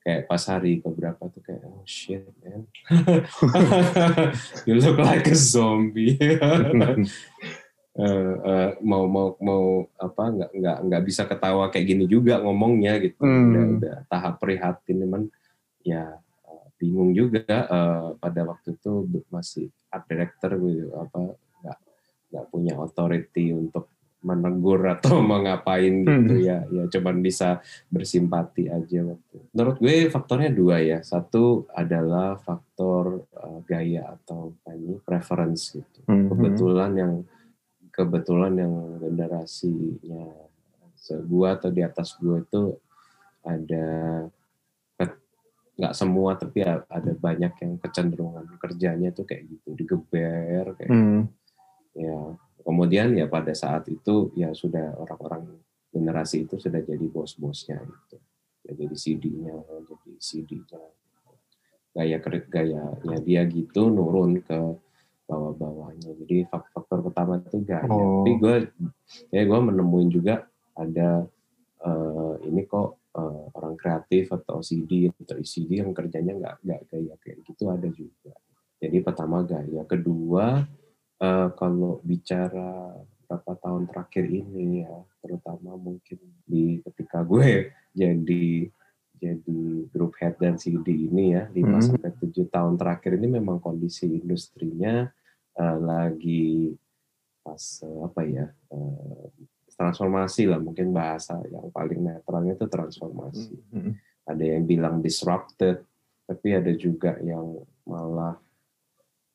Kayak 0.01 0.25
pas 0.25 0.41
hari 0.43 0.81
keberapa 0.81 1.21
tuh 1.29 1.41
kayak 1.41 1.61
oh 1.63 1.85
shit 1.85 2.25
man. 2.41 2.65
You 4.65 4.75
look 4.75 4.97
like 4.97 5.29
a 5.29 5.37
zombie. 5.37 6.17
Eh, 7.91 8.07
eh, 8.47 8.69
mau 8.87 9.03
mau 9.03 9.35
mau 9.43 9.63
apa 9.99 10.31
nggak 10.31 10.51
nggak 10.55 10.77
nggak 10.87 11.03
bisa 11.03 11.27
ketawa 11.27 11.67
kayak 11.67 11.85
gini 11.85 12.07
juga 12.07 12.39
ngomongnya 12.39 12.95
gitu. 13.03 13.19
Hmm. 13.19 13.51
udah 13.51 13.63
udah 13.75 13.95
tahap 14.07 14.39
prihatin 14.39 15.03
cuman 15.03 15.27
ya 15.85 16.17
eh, 16.47 16.65
bingung 16.79 17.11
juga 17.13 17.43
eh, 17.47 18.07
pada 18.17 18.41
waktu 18.47 18.77
itu 18.77 19.07
masih 19.29 19.67
art 19.91 20.05
director 20.07 20.55
gitu 20.61 20.91
apa 20.95 21.35
nggak 21.61 21.79
nggak 22.31 22.45
punya 22.49 22.73
authority 22.79 23.51
untuk 23.51 23.91
menegur 24.21 24.85
atau 24.85 25.17
mengapain 25.33 26.05
gitu. 26.05 26.33
Hmm. 26.37 26.45
ya 26.45 26.61
ya 26.69 26.83
cuman 26.93 27.25
bisa 27.25 27.57
bersimpati 27.89 28.69
aja 28.69 29.01
waktu 29.01 29.37
menurut 29.51 29.77
gue 29.81 29.95
faktornya 30.07 30.51
dua 30.53 30.77
ya. 30.79 30.99
Satu 31.03 31.67
adalah 31.73 32.39
faktor 32.39 33.27
eh, 33.35 33.59
gaya 33.67 34.15
atau 34.15 34.55
ini 34.71 34.97
preference 35.03 35.75
gitu. 35.75 35.99
Hmm, 36.07 36.31
kebetulan 36.31 36.91
yang 36.95 37.13
kebetulan 37.91 38.53
yang 38.55 38.73
generasinya 39.03 40.25
segua 40.95 41.59
atau 41.59 41.69
di 41.69 41.83
atas 41.83 42.15
gua 42.17 42.39
itu 42.39 42.77
ada 43.43 43.85
nggak 45.81 45.97
semua 45.97 46.37
tapi 46.37 46.61
ada 46.61 47.11
banyak 47.17 47.57
yang 47.57 47.73
kecenderungan 47.81 48.45
kerjanya 48.61 49.09
tuh 49.09 49.25
kayak 49.25 49.49
gitu 49.49 49.73
digeber 49.73 50.77
kayak 50.77 50.93
Hmm. 50.93 51.25
ya 51.97 52.37
kemudian 52.61 53.17
ya 53.17 53.25
pada 53.25 53.51
saat 53.57 53.89
itu 53.89 54.29
ya 54.37 54.53
sudah 54.53 54.93
orang-orang 55.01 55.57
generasi 55.89 56.45
itu 56.45 56.61
sudah 56.61 56.79
jadi 56.85 57.05
bos-bosnya 57.09 57.81
gitu. 57.81 58.17
Ya 58.61 58.71
jadi 58.77 58.95
CD-nya 58.95 59.57
jadi 59.89 60.11
CD-nya 60.21 60.81
gaya 61.91 62.17
gayanya 62.47 63.17
dia 63.25 63.41
gitu 63.49 63.91
nurun 63.91 64.39
ke 64.39 64.59
bawah-bawahnya. 65.27 66.15
Jadi 66.23 66.47
faktor 66.47 67.03
pertama 67.09 67.41
itu 67.41 67.59
gaya. 67.65 67.89
Oh. 67.89 68.21
tapi 68.21 68.31
gue 68.37 68.55
ya 69.33 69.41
gue 69.43 69.59
menemuin 69.59 70.13
juga 70.13 70.45
ada 70.77 71.25
uh, 71.83 72.35
ini 72.45 72.63
kok 72.69 73.00
uh, 73.15 73.51
orang 73.55 73.75
kreatif 73.75 74.31
atau 74.31 74.63
CD 74.63 75.11
atau 75.11 75.35
ECD 75.39 75.83
yang 75.83 75.91
kerjanya 75.91 76.33
nggak 76.37 76.55
nggak 76.63 76.81
gaya 76.91 77.15
kayak 77.19 77.37
gitu 77.43 77.63
ada 77.67 77.89
juga 77.91 78.33
jadi 78.81 78.97
pertama 79.03 79.43
gaya 79.45 79.81
kedua 79.85 80.65
uh, 81.21 81.49
kalau 81.53 81.99
bicara 82.01 82.97
beberapa 83.31 83.55
tahun 83.63 83.87
terakhir 83.87 84.25
ini 84.27 84.83
ya 84.83 84.95
terutama 85.23 85.79
mungkin 85.79 86.19
di 86.43 86.83
ketika 86.83 87.23
gue 87.23 87.71
jadi 88.01 88.67
jadi 89.21 89.61
grup 89.93 90.17
head 90.17 90.35
dan 90.41 90.57
CD 90.57 91.07
ini 91.07 91.37
ya 91.37 91.45
5 91.53 91.61
hmm. 91.61 91.79
sampai 91.79 92.11
tujuh 92.19 92.49
tahun 92.49 92.75
terakhir 92.75 93.21
ini 93.21 93.37
memang 93.37 93.61
kondisi 93.61 94.09
industrinya 94.09 95.07
uh, 95.55 95.77
lagi 95.77 96.73
pas 97.45 97.61
uh, 97.85 98.09
apa 98.09 98.21
ya 98.25 98.45
uh, 98.73 99.29
transformasi 99.81 100.45
lah 100.45 100.61
mungkin 100.61 100.93
bahasa 100.93 101.41
yang 101.49 101.73
paling 101.73 102.05
netralnya 102.05 102.53
itu 102.53 102.69
transformasi. 102.69 103.57
Hmm. 103.73 103.97
Ada 104.29 104.43
yang 104.45 104.69
bilang 104.69 105.01
disrupted 105.01 105.81
tapi 106.29 106.53
ada 106.53 106.69
juga 106.77 107.17
yang 107.25 107.57
malah 107.89 108.37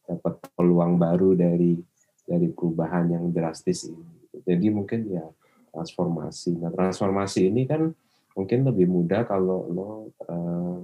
dapat 0.07 0.39
peluang 0.55 1.03
baru 1.03 1.35
dari 1.35 1.75
dari 2.23 2.47
perubahan 2.55 3.11
yang 3.11 3.35
drastis 3.35 3.91
ini. 3.91 4.07
Jadi 4.47 4.67
mungkin 4.71 5.11
ya 5.11 5.27
transformasi. 5.75 6.63
Nah 6.63 6.71
transformasi 6.71 7.51
ini 7.51 7.67
kan 7.67 7.91
mungkin 8.39 8.63
lebih 8.63 8.87
mudah 8.87 9.27
kalau 9.27 9.67
lo 9.67 9.91
uh, 10.31 10.79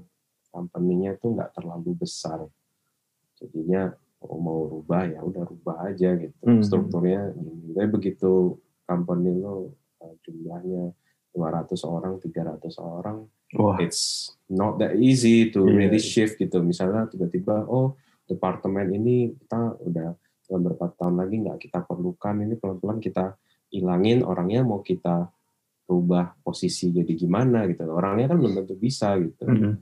company-nya 0.51 1.14
tuh 1.22 1.38
nggak 1.38 1.55
terlalu 1.55 2.03
besar. 2.03 2.42
Jadinya 3.38 3.94
oh, 4.27 4.38
mau 4.42 4.66
rubah 4.66 5.07
ya 5.07 5.22
udah 5.22 5.46
rubah 5.46 5.87
aja 5.87 6.18
gitu. 6.18 6.35
Hmm. 6.42 6.66
Strukturnya 6.66 7.31
Tapi 7.72 7.88
begitu 7.88 8.59
company 8.85 9.37
lo 9.38 9.75
uh, 10.03 10.14
jumlahnya 10.25 10.92
200 11.33 11.73
orang, 11.88 12.21
300 12.21 12.77
orang, 12.77 13.25
Wah. 13.57 13.81
it's 13.81 14.37
not 14.53 14.77
that 14.77 15.01
easy 15.01 15.49
to 15.49 15.64
yeah. 15.64 15.87
really 15.87 16.03
shift 16.03 16.37
gitu. 16.37 16.61
Misalnya 16.61 17.09
tiba-tiba 17.09 17.64
oh 17.64 17.97
departemen 18.29 18.92
ini 18.92 19.33
kita 19.33 19.81
udah 19.81 20.12
beberapa 20.53 20.92
tahun 20.92 21.25
lagi 21.25 21.37
nggak 21.40 21.59
kita 21.68 21.79
perlukan 21.88 22.45
ini 22.45 22.55
pelan-pelan 22.61 23.01
kita 23.01 23.37
hilangin 23.73 24.21
orangnya 24.21 24.61
mau 24.61 24.85
kita 24.85 25.33
rubah 25.88 26.37
posisi 26.45 26.92
jadi 26.92 27.12
gimana 27.16 27.64
gitu 27.68 27.88
orangnya 27.88 28.33
kan 28.33 28.38
belum 28.40 28.53
tentu 28.62 28.77
bisa 28.77 29.16
gitu 29.16 29.49
mm 29.49 29.57
-hmm. 29.57 29.75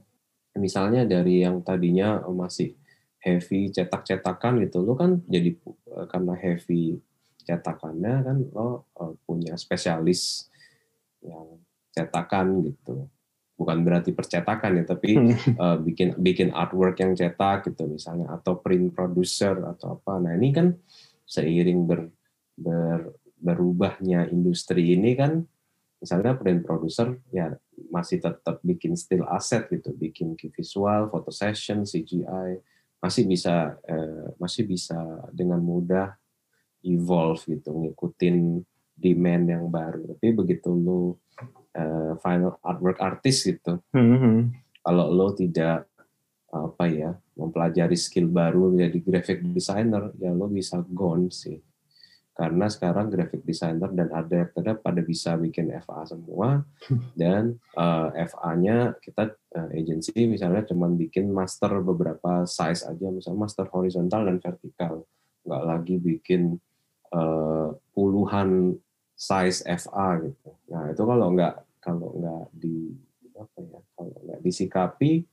misalnya 0.62 1.02
dari 1.06 1.42
yang 1.42 1.62
tadinya 1.66 2.22
masih 2.30 2.78
heavy 3.20 3.68
cetak-cetakan 3.74 4.62
gitu 4.64 4.80
lo 4.86 4.94
kan 4.96 5.20
jadi 5.26 5.54
eh, 5.60 6.06
karena 6.08 6.34
heavy 6.38 6.96
cetakannya 7.50 8.14
kan 8.22 8.36
lo 8.54 8.86
eh, 8.94 9.14
punya 9.26 9.58
spesialis 9.58 10.46
yang 11.26 11.58
cetakan 11.90 12.62
gitu. 12.70 13.10
Bukan 13.58 13.84
berarti 13.84 14.16
percetakan 14.16 14.80
ya 14.80 14.84
tapi 14.88 15.20
uh, 15.60 15.76
bikin 15.76 16.16
bikin 16.16 16.48
artwork 16.48 16.96
yang 16.96 17.12
cetak 17.12 17.68
gitu 17.68 17.84
misalnya 17.92 18.32
atau 18.32 18.56
print 18.56 18.96
producer 18.96 19.52
atau 19.52 20.00
apa. 20.00 20.16
Nah 20.16 20.32
ini 20.32 20.48
kan 20.48 20.72
seiring 21.28 21.84
ber, 21.84 22.08
ber 22.56 23.20
berubahnya 23.40 24.28
industri 24.28 24.92
ini 24.92 25.16
kan 25.16 25.44
misalnya 26.00 26.36
print 26.36 26.64
producer 26.64 27.16
ya 27.32 27.52
masih 27.88 28.20
tetap 28.20 28.60
bikin 28.60 28.96
still 28.96 29.24
asset 29.28 29.68
gitu 29.72 29.92
bikin 29.96 30.36
visual 30.36 31.08
foto 31.08 31.32
session 31.32 31.88
CGI 31.88 32.60
masih 33.00 33.24
bisa 33.24 33.80
eh, 33.88 34.28
masih 34.36 34.68
bisa 34.68 34.96
dengan 35.32 35.60
mudah 35.60 36.19
evolve 36.84 37.42
gitu 37.46 37.70
ngikutin 37.72 38.64
demand 39.00 39.44
yang 39.48 39.64
baru 39.68 40.12
tapi 40.16 40.32
begitu 40.36 40.72
lu 40.72 41.16
uh, 41.76 42.12
final 42.18 42.58
artwork 42.64 42.98
artist 42.98 43.46
gitu. 43.46 43.78
Mm-hmm. 43.94 44.36
Kalau 44.80 45.06
lo 45.12 45.36
tidak 45.36 45.86
apa 46.50 46.84
ya 46.90 47.14
mempelajari 47.38 47.94
skill 47.94 48.26
baru 48.26 48.74
menjadi 48.74 48.98
graphic 48.98 49.38
designer, 49.54 50.10
ya 50.18 50.34
lo 50.34 50.50
bisa 50.50 50.82
gone 50.90 51.30
sih. 51.30 51.60
Karena 52.34 52.72
sekarang 52.72 53.12
graphic 53.12 53.44
designer 53.44 53.92
dan 53.92 54.08
art 54.16 54.32
director 54.32 54.64
pada 54.80 55.04
bisa 55.04 55.36
bikin 55.36 55.76
FA 55.84 56.08
semua 56.08 56.64
dan 57.20 57.60
uh, 57.76 58.08
eh, 58.16 58.24
FA-nya 58.32 58.96
kita 58.96 59.36
uh, 59.60 59.68
agency 59.76 60.24
misalnya 60.24 60.64
cuma 60.64 60.88
bikin 60.88 61.28
master 61.28 61.84
beberapa 61.84 62.48
size 62.48 62.88
aja, 62.88 63.06
misalnya 63.12 63.44
master 63.44 63.68
horizontal 63.68 64.24
dan 64.24 64.40
vertikal, 64.40 65.04
nggak 65.44 65.64
lagi 65.68 65.96
bikin 66.00 66.56
puluhan 67.90 68.78
size 69.18 69.66
FA 69.66 70.08
gitu. 70.24 70.50
Nah 70.70 70.90
itu 70.94 71.02
kalau 71.02 71.28
nggak 71.34 71.54
kalau 71.82 72.08
nggak 72.16 72.44
di 72.56 72.94
apa 73.36 73.58
ya 73.64 73.80
kalau 73.96 74.16
nggak 74.24 74.40
disikapi 74.44 75.24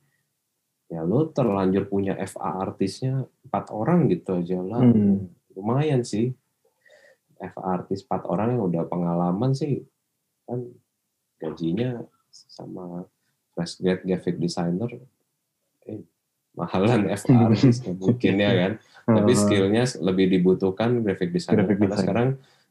ya 0.88 1.04
lo 1.04 1.28
terlanjur 1.28 1.84
punya 1.84 2.16
FA 2.24 2.64
artisnya 2.64 3.28
empat 3.44 3.68
orang 3.68 4.08
gitu 4.08 4.40
aja 4.40 4.64
lah 4.64 4.80
hmm. 4.80 5.52
lumayan 5.52 6.00
sih 6.00 6.32
FA 7.36 7.62
artis 7.80 8.00
empat 8.08 8.24
orang 8.24 8.56
yang 8.56 8.64
udah 8.72 8.84
pengalaman 8.88 9.52
sih 9.52 9.84
kan 10.48 10.64
gajinya 11.36 12.00
sama 12.32 13.04
fresh 13.52 13.84
grad 13.84 14.00
graphic 14.00 14.40
designer 14.40 14.88
eh, 15.84 16.00
mahalan 16.56 17.12
FA 17.12 17.36
artisnya 17.52 17.92
mungkin 17.92 18.40
ya 18.40 18.52
kan 18.56 18.72
tapi 19.08 19.32
skillnya 19.32 19.88
lebih 20.04 20.28
dibutuhkan 20.28 21.00
graphic 21.00 21.32
designer 21.32 21.64
graphic 21.64 21.80
karena 21.80 21.88
design. 21.88 22.04
sekarang 22.04 22.28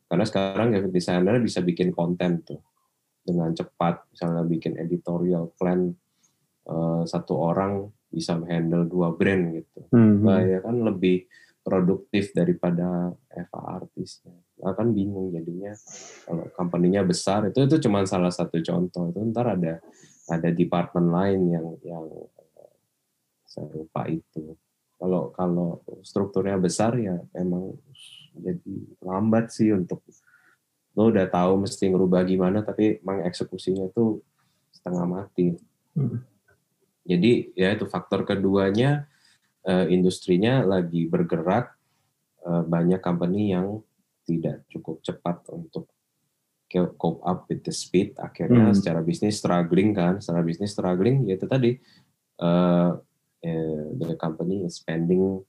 karena 0.07 0.25
sekarang 0.29 0.67
graphic 0.69 0.93
designer 0.93 1.35
bisa 1.41 1.59
bikin 1.65 1.89
konten 1.91 2.45
tuh 2.45 2.61
dengan 3.27 3.51
cepat, 3.51 4.07
misalnya 4.15 4.43
bikin 4.47 4.79
editorial 4.79 5.51
plan 5.59 5.91
uh, 6.71 7.03
satu 7.03 7.35
orang 7.35 7.91
bisa 8.07 8.39
handle 8.47 8.87
dua 8.87 9.11
brand 9.11 9.51
gitu. 9.51 9.83
Mm-hmm. 9.91 10.23
Nah 10.23 10.39
ya 10.47 10.59
kan 10.63 10.79
lebih 10.79 11.27
produktif 11.59 12.31
daripada 12.31 13.11
Eva 13.27 13.83
artisnya. 13.83 14.31
Nah, 14.63 14.71
kan 14.71 14.95
bingung 14.95 15.35
jadinya 15.35 15.75
kalau 16.23 16.47
company-nya 16.55 17.03
besar 17.03 17.51
itu 17.51 17.67
itu 17.67 17.83
cuma 17.83 18.07
salah 18.07 18.31
satu 18.31 18.63
contoh. 18.63 19.11
Itu 19.11 19.19
ntar 19.27 19.59
ada 19.59 19.83
ada 20.31 20.49
departemen 20.55 21.11
lain 21.11 21.41
yang 21.51 21.67
yang 21.83 22.07
uh, 22.07 22.73
serupa 23.43 24.07
itu. 24.07 24.55
Kalau 24.97 25.29
kalau 25.33 25.81
strukturnya 26.01 26.57
besar 26.57 26.97
ya 26.97 27.21
emang 27.37 27.77
jadi 28.33 28.75
lambat 29.01 29.53
sih 29.53 29.69
untuk 29.73 30.01
lo 30.97 31.13
udah 31.13 31.29
tahu 31.29 31.61
mesti 31.61 31.93
ngerubah 31.93 32.25
gimana 32.25 32.65
tapi 32.65 32.97
mengeksekusinya 33.05 33.93
itu 33.93 34.21
setengah 34.73 35.05
mati. 35.05 35.53
Hmm. 35.93 36.25
Jadi 37.05 37.53
ya 37.53 37.77
itu 37.77 37.85
faktor 37.85 38.25
keduanya 38.25 39.05
uh, 39.69 39.85
industrinya 39.85 40.65
lagi 40.65 41.05
bergerak 41.05 41.77
uh, 42.41 42.65
banyak 42.65 42.97
company 42.97 43.53
yang 43.53 43.85
tidak 44.25 44.65
cukup 44.73 44.99
cepat 45.05 45.45
untuk 45.53 45.87
cope 46.67 47.23
up 47.23 47.47
with 47.47 47.63
the 47.63 47.71
speed 47.71 48.11
akhirnya 48.19 48.71
hmm. 48.71 48.75
secara 48.75 48.99
bisnis 48.99 49.39
struggling 49.39 49.95
kan 49.95 50.19
secara 50.19 50.43
bisnis 50.43 50.75
struggling 50.75 51.23
ya 51.23 51.39
itu 51.39 51.47
tadi 51.47 51.79
uh, 52.43 52.91
uh, 53.45 53.83
the 53.97 54.15
company 54.19 54.65
is 54.65 54.79
spending 54.79 55.43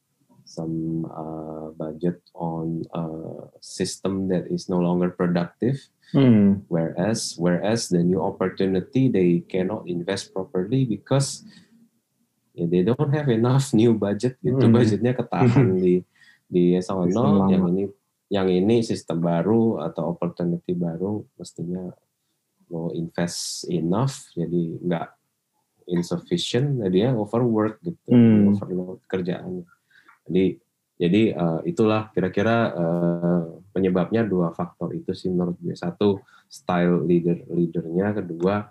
some 0.48 1.04
uh, 1.12 1.68
budget 1.76 2.24
on 2.32 2.80
a 2.96 3.04
system 3.60 4.32
that 4.32 4.48
is 4.48 4.68
no 4.72 4.80
longer 4.80 5.12
productive 5.12 5.76
mm. 6.16 6.64
whereas 6.72 7.36
whereas 7.36 7.92
the 7.92 8.00
new 8.00 8.24
opportunity 8.24 9.12
they 9.12 9.44
cannot 9.44 9.84
invest 9.84 10.32
properly 10.32 10.88
because 10.88 11.44
yeah, 12.56 12.64
they 12.64 12.80
don't 12.80 13.12
have 13.12 13.28
enough 13.28 13.76
new 13.76 13.92
budget 13.92 14.40
itu 14.40 14.64
mm. 14.64 14.72
budgetnya 14.72 15.12
ketahan 15.12 15.76
di 15.76 16.00
di 16.48 16.80
sono 16.80 17.44
yang 17.52 17.68
ini 17.68 17.84
yang 18.32 18.48
ini 18.48 18.80
sistem 18.80 19.20
baru 19.20 19.84
atau 19.84 20.16
opportunity 20.16 20.72
baru 20.72 21.28
mestinya 21.36 21.92
mau 22.72 22.88
invest 22.96 23.68
enough 23.68 24.32
jadi 24.32 24.80
nggak 24.80 25.06
insufficient 25.88 26.84
jadi 26.84 27.08
ya 27.08 27.10
overwork 27.16 27.80
gitu 27.80 28.12
mm. 28.12 28.54
overload 28.54 29.00
kerjaannya 29.08 29.64
jadi 30.28 30.60
jadi 30.98 31.22
uh, 31.38 31.60
itulah 31.62 32.10
kira-kira 32.10 32.74
uh, 32.74 33.62
penyebabnya 33.70 34.26
dua 34.26 34.50
faktor 34.50 34.90
itu 34.90 35.14
sih 35.14 35.30
menurut 35.30 35.54
gue. 35.62 35.78
Satu 35.78 36.18
style 36.50 37.06
leader 37.06 37.46
leadernya, 37.46 38.18
kedua 38.18 38.66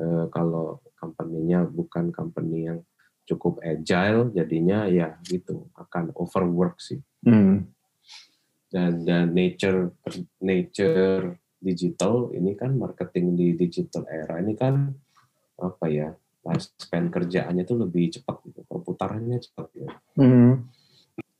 uh, 0.00 0.26
kalau 0.32 0.80
company-nya 0.96 1.68
bukan 1.68 2.08
company 2.08 2.72
yang 2.72 2.80
cukup 3.28 3.60
agile, 3.60 4.32
jadinya 4.32 4.88
ya 4.88 5.20
gitu 5.28 5.68
akan 5.76 6.16
overwork 6.16 6.80
sih. 6.80 6.98
Hmm. 7.26 7.68
dan 8.66 9.06
dan 9.06 9.30
nature 9.30 9.94
nature 10.42 11.38
digital 11.62 12.34
ini 12.34 12.58
kan 12.58 12.74
marketing 12.74 13.38
di 13.38 13.54
digital 13.54 14.04
era 14.10 14.42
ini 14.42 14.58
kan 14.58 14.90
apa 15.60 15.86
ya 15.88 16.08
lifespan 16.46 17.10
kerjaannya 17.10 17.66
tuh 17.66 17.78
lebih 17.82 18.14
cepat 18.18 18.36
gitu 18.46 18.62
perputarannya 18.68 19.38
cepat 19.42 19.66
ya. 19.74 19.90
Mm-hmm. 20.20 20.52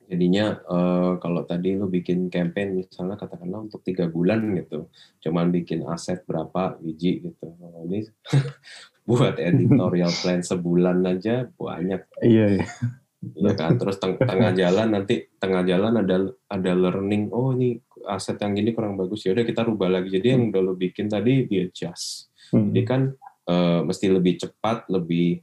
jadinya 0.06 0.54
uh, 0.70 1.18
kalau 1.18 1.42
tadi 1.42 1.74
lo 1.74 1.90
bikin 1.90 2.30
campaign 2.30 2.78
misalnya 2.78 3.18
katakanlah 3.18 3.66
untuk 3.66 3.82
tiga 3.82 4.06
bulan 4.06 4.54
gitu 4.54 4.86
cuman 5.18 5.50
bikin 5.50 5.82
aset 5.82 6.22
berapa 6.22 6.78
biji 6.78 7.26
gitu. 7.26 7.50
Nah, 7.58 7.82
ini 7.82 8.06
buat 9.08 9.34
editorial 9.42 10.14
plan 10.22 10.46
sebulan 10.46 11.02
aja 11.10 11.50
banyak. 11.58 12.06
Iya, 12.22 12.46
iya. 12.54 12.66
ya 13.34 13.52
kan? 13.58 13.82
Terus 13.82 13.98
teng 13.98 14.14
tengah 14.14 14.54
jalan 14.54 14.94
nanti 14.94 15.26
tengah 15.42 15.66
jalan 15.66 15.98
ada 15.98 16.16
ada 16.54 16.72
learning 16.78 17.34
oh 17.34 17.50
ini 17.58 17.82
aset 18.06 18.38
yang 18.38 18.54
gini 18.54 18.70
kurang 18.78 18.94
bagus 18.94 19.26
ya 19.26 19.34
udah 19.34 19.42
kita 19.42 19.66
rubah 19.66 19.90
lagi. 19.90 20.14
Jadi 20.14 20.38
yang 20.38 20.54
udah 20.54 20.62
lo 20.70 20.78
bikin 20.78 21.10
tadi 21.10 21.50
di 21.50 21.66
adjust 21.66 22.30
hmm. 22.54 22.70
jadi 22.70 22.82
kan 22.86 23.02
uh, 23.46 23.80
mesti 23.86 24.06
lebih 24.10 24.38
cepat 24.42 24.86
lebih 24.90 25.40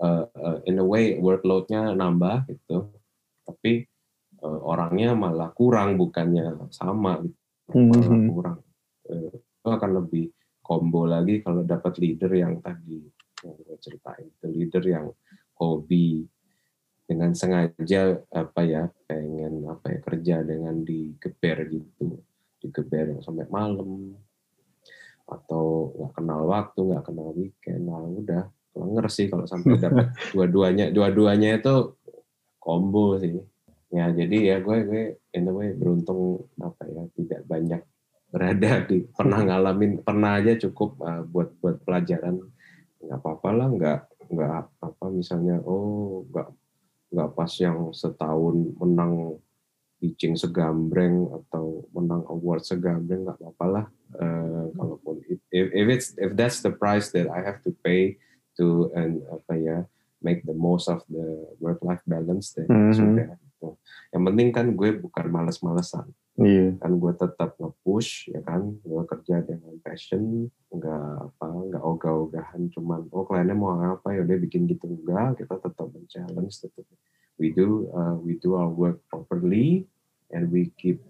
uh, 0.00 0.26
uh, 0.26 0.58
in 0.66 0.80
a 0.80 0.86
way 0.86 1.18
workloadnya 1.18 1.92
nambah 1.94 2.48
gitu. 2.50 2.90
Tapi 3.44 3.84
uh, 4.40 4.60
orangnya 4.64 5.12
malah 5.12 5.50
kurang 5.52 6.00
bukannya 6.00 6.70
sama 6.72 7.20
gitu. 7.22 7.38
malah 7.74 8.08
hmm. 8.08 8.28
kurang. 8.32 8.58
Uh, 9.04 9.32
itu 9.34 9.68
akan 9.68 9.90
lebih 10.04 10.26
combo 10.64 11.04
lagi 11.04 11.44
kalau 11.44 11.64
dapat 11.64 12.00
leader 12.00 12.32
yang 12.32 12.60
tadi 12.60 13.04
yang 13.44 13.54
gue 13.60 13.76
ceritain. 13.80 14.28
Itu 14.28 14.48
leader 14.48 14.84
yang 14.84 15.06
hobi 15.60 16.24
dengan 17.04 17.36
sengaja 17.36 18.16
apa 18.32 18.60
ya 18.64 18.88
pengen 19.04 19.68
apa 19.68 19.92
ya 19.92 19.98
kerja 20.00 20.36
dengan 20.40 20.80
digeber 20.80 21.68
gitu. 21.68 22.24
Digeber 22.64 23.12
yang 23.12 23.20
sampai 23.20 23.44
malam 23.52 24.16
atau 25.24 25.94
nggak 25.96 26.12
kenal 26.20 26.40
waktu 26.48 26.80
nggak 26.84 27.04
kenal 27.04 27.28
weekend. 27.32 27.82
Nah 27.88 28.00
udah. 28.04 28.44
Lenger 28.74 29.06
sih 29.06 29.30
kalau 29.30 29.46
sampai 29.46 29.78
dapat 29.78 30.10
dua-duanya. 30.34 30.90
Dua-duanya 30.90 31.62
itu 31.62 31.94
combo 32.58 33.16
sih. 33.22 33.38
Ya 33.94 34.10
jadi 34.10 34.36
ya 34.54 34.56
gue 34.58 34.76
gue 34.84 35.04
in 35.38 35.46
a 35.46 35.52
way 35.54 35.70
beruntung 35.78 36.50
apa 36.58 36.82
ya 36.90 37.06
tidak 37.14 37.40
banyak 37.46 37.82
berada 38.34 38.82
di 38.90 39.06
pernah 39.14 39.40
ngalamin 39.46 40.02
pernah 40.02 40.42
aja 40.42 40.58
cukup 40.58 40.98
uh, 41.00 41.22
buat 41.22 41.54
buat 41.62 41.78
pelajaran. 41.86 42.42
Nggak 42.98 43.18
apa-apa 43.22 43.48
lah 43.54 43.68
nggak 43.70 44.00
nggak 44.34 44.50
apa 44.80 45.04
misalnya 45.12 45.60
oh 45.62 46.24
nggak 46.32 46.48
nggak 47.14 47.30
pas 47.38 47.52
yang 47.62 47.94
setahun 47.94 48.74
menang 48.80 49.38
pitching 50.04 50.36
segambreng 50.36 51.32
atau 51.32 51.88
menang 51.96 52.28
award 52.28 52.60
segambreng 52.60 53.24
nggak 53.24 53.40
apa-apa 53.40 53.66
lah 53.72 53.86
uh, 54.20 54.68
kalaupun 54.76 55.24
if, 55.32 55.40
if 55.48 55.86
it's 55.88 56.12
if 56.20 56.36
that's 56.36 56.60
the 56.60 56.68
price 56.68 57.08
that 57.16 57.32
I 57.32 57.40
have 57.40 57.64
to 57.64 57.72
pay 57.80 58.20
to 58.60 58.92
and 58.92 59.24
apa 59.32 59.52
ya 59.56 59.78
make 60.20 60.44
the 60.44 60.52
most 60.52 60.92
of 60.92 61.00
the 61.08 61.48
work 61.56 61.80
life 61.80 62.04
balance 62.04 62.52
then 62.52 62.68
mm 62.68 62.76
-hmm. 62.76 62.92
sudah 62.92 63.26
gitu. 63.40 63.68
yang 64.12 64.22
penting 64.28 64.48
kan 64.52 64.66
gue 64.76 65.00
bukan 65.00 65.24
males-malesan 65.32 66.12
yeah. 66.36 66.76
kan 66.84 66.92
gue 67.00 67.12
tetap 67.16 67.56
nge-push 67.56 68.28
ya 68.28 68.44
kan 68.44 68.76
gue 68.76 69.02
kerja 69.08 69.40
dengan 69.40 69.72
passion 69.80 70.52
nggak 70.68 71.32
apa 71.32 71.46
nggak 71.48 71.80
ogah-ogahan 71.82 72.68
cuman 72.76 73.08
oh 73.08 73.24
kliennya 73.24 73.56
mau 73.56 73.72
apa 73.80 74.12
ya 74.12 74.20
udah 74.20 74.36
bikin 74.36 74.68
gitu 74.68 74.84
enggak 74.84 75.40
kita 75.40 75.56
tetap 75.64 75.88
men-challenge 75.88 76.60
tetap 76.60 76.84
we 77.38 77.50
do 77.50 77.90
uh, 77.94 78.14
we 78.18 78.38
do 78.38 78.54
our 78.54 78.70
work 78.70 79.02
properly 79.10 79.86
and 80.30 80.48
we 80.48 80.70
keep 80.78 81.02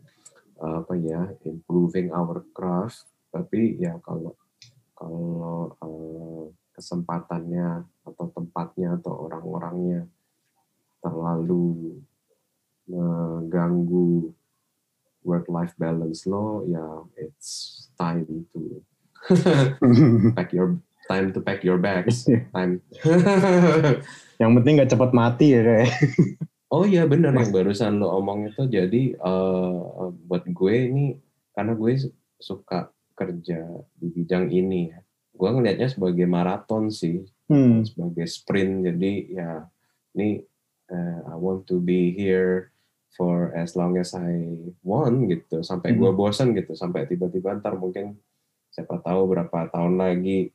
uh, 0.58 0.82
apa 0.82 0.94
ya 0.98 1.20
improving 1.44 2.10
our 2.10 2.42
craft. 2.56 3.06
Tapi 3.30 3.78
ya 3.78 3.98
kalau 4.02 4.38
kalau 4.94 5.74
uh, 5.82 6.46
kesempatannya 6.74 7.86
atau 8.06 8.26
tempatnya 8.34 8.98
atau 8.98 9.30
orang-orangnya 9.30 10.06
terlalu 11.02 11.98
mengganggu 12.90 14.32
work 15.24 15.48
life 15.48 15.72
balance 15.80 16.28
lo 16.28 16.68
ya 16.68 16.84
it's 17.16 17.88
time 17.96 18.44
to 18.52 18.84
pack 20.36 20.52
your 20.52 20.76
time 21.08 21.32
to 21.32 21.40
pack 21.40 21.64
your 21.64 21.78
bags. 21.78 22.28
Time. 22.52 22.80
Yang 24.40 24.50
penting 24.60 24.72
nggak 24.80 24.90
cepat 24.92 25.10
mati 25.16 25.46
ya 25.56 25.60
kayak 25.64 25.90
oh 26.74 26.82
iya 26.82 27.06
benar 27.06 27.30
yang 27.30 27.54
barusan 27.54 28.02
lo 28.02 28.10
omong 28.18 28.50
itu 28.50 28.66
jadi 28.66 29.14
uh, 29.22 30.10
buat 30.26 30.42
gue 30.50 30.74
ini 30.90 31.14
karena 31.54 31.78
gue 31.78 32.10
suka 32.42 32.90
kerja 33.14 33.62
di 33.94 34.06
bidang 34.10 34.50
ini 34.50 34.90
ya. 34.90 35.00
Gue 35.34 35.48
ngelihatnya 35.50 35.88
sebagai 35.90 36.26
maraton 36.26 36.90
sih 36.90 37.22
hmm. 37.48 37.86
sebagai 37.86 38.26
sprint. 38.26 38.90
Jadi 38.90 39.34
ya 39.34 39.64
ini 40.18 40.42
uh, 40.90 41.18
I 41.30 41.36
want 41.38 41.70
to 41.70 41.78
be 41.78 42.10
here 42.14 42.74
for 43.14 43.54
as 43.54 43.78
long 43.78 43.94
as 43.96 44.14
I 44.14 44.58
want 44.82 45.30
gitu. 45.30 45.62
Sampai 45.62 45.94
hmm. 45.94 45.98
gue 46.02 46.10
bosan 46.10 46.54
gitu. 46.58 46.74
Sampai 46.74 47.06
tiba-tiba 47.06 47.54
ntar 47.58 47.78
mungkin 47.78 48.18
siapa 48.74 48.98
tahu 48.98 49.30
berapa 49.30 49.70
tahun 49.70 50.02
lagi 50.02 50.50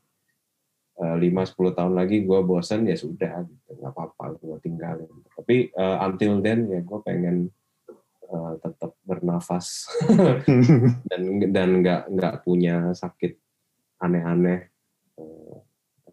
eh, 1.00 1.16
lima 1.20 1.48
sepuluh 1.48 1.72
tahun 1.72 1.96
lagi 1.96 2.28
gue 2.28 2.40
bosan 2.44 2.86
ya 2.86 2.96
sudah 3.00 3.48
gitu 3.48 3.72
nggak 3.80 3.92
apa-apa 3.96 4.36
gue 4.38 4.58
tinggalin. 4.60 5.12
Tapi 5.36 5.72
uh, 5.74 6.04
until 6.04 6.44
then 6.44 6.68
ya 6.68 6.80
gue 6.84 7.00
pengen 7.02 7.48
uh, 8.30 8.54
tetap 8.60 8.92
bernafas. 9.08 9.88
Dan 11.10 11.52
dan 11.52 11.70
nggak 11.82 12.12
nggak 12.12 12.36
punya 12.44 12.92
sakit 12.94 13.36
aneh-aneh. 14.00 14.70
Uh, 15.20 15.60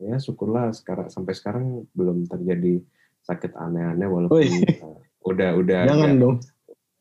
ya 0.01 0.17
syukurlah 0.21 0.73
sekarang 0.77 1.09
sampai 1.09 1.33
sekarang 1.33 1.89
belum 1.97 2.29
terjadi 2.29 2.83
sakit 3.27 3.59
aneh-aneh 3.59 4.07
walaupun 4.07 4.45
uh, 4.83 4.99
udah 5.27 5.51
udah 5.59 5.81
jangan 5.91 6.11
agak, 6.15 6.23
dong. 6.23 6.37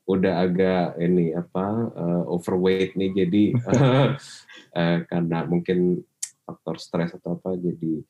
udah 0.05 0.33
agak 0.41 0.87
ini 0.97 1.25
apa 1.37 1.65
uh, 1.93 2.23
overweight 2.25 2.97
nih 2.97 3.11
jadi 3.13 3.43
uh, 3.69 4.09
karena 5.11 5.45
mungkin 5.45 6.01
faktor 6.45 6.77
stres 6.77 7.17
atau 7.17 7.35
apa 7.35 7.57
jadi 7.57 8.05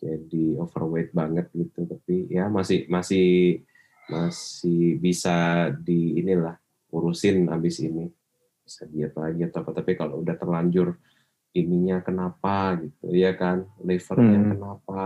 jadi 0.00 0.56
overweight 0.56 1.12
banget 1.12 1.52
gitu. 1.52 1.84
Tapi 1.84 2.32
ya 2.32 2.48
masih 2.48 2.88
masih 2.88 3.60
masih 4.08 4.96
bisa 4.96 5.68
di 5.76 6.20
inilah 6.20 6.56
urusin 6.90 7.48
habis 7.52 7.80
ini. 7.84 8.08
Bisa 8.64 8.88
diet 8.88 9.12
lagi 9.16 9.44
atau 9.44 9.60
apa. 9.60 9.76
Tapi 9.76 9.92
kalau 9.96 10.24
udah 10.24 10.36
terlanjur 10.40 10.96
ininya 11.52 12.00
kenapa 12.00 12.80
gitu. 12.80 13.12
Ya 13.12 13.36
kan? 13.36 13.68
Livernya 13.84 14.40
hmm. 14.40 14.50
kenapa? 14.56 15.02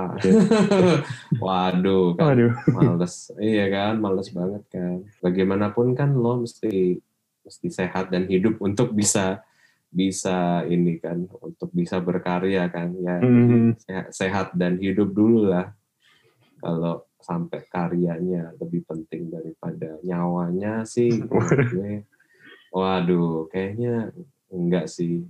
Waduh 1.45 2.15
kan. 2.15 2.25
Waduh. 2.39 2.53
males. 2.71 3.15
Iya 3.43 3.67
kan? 3.73 3.95
Males 3.99 4.29
banget 4.31 4.63
kan. 4.71 5.03
Bagaimanapun 5.19 5.99
kan 5.99 6.15
lo 6.15 6.47
mesti 6.47 7.03
mesti 7.45 7.69
sehat 7.69 8.09
dan 8.09 8.25
hidup 8.25 8.57
untuk 8.63 8.97
bisa 8.97 9.45
bisa 9.95 10.67
ini 10.67 10.99
kan 10.99 11.31
untuk 11.39 11.71
bisa 11.71 12.03
berkarya 12.03 12.67
kan 12.67 12.91
ya 12.99 13.23
hmm. 13.23 13.79
sehat, 14.11 14.51
dan 14.59 14.83
hidup 14.83 15.15
dulu 15.15 15.47
lah. 15.55 15.71
Kalau 16.59 17.07
sampai 17.23 17.65
karyanya 17.71 18.53
lebih 18.59 18.85
penting 18.85 19.33
daripada 19.33 19.97
nyawanya 20.03 20.85
sih 20.85 21.25
waduh. 22.75 23.47
kayaknya 23.49 24.11
enggak 24.51 24.91
sih. 24.91 25.25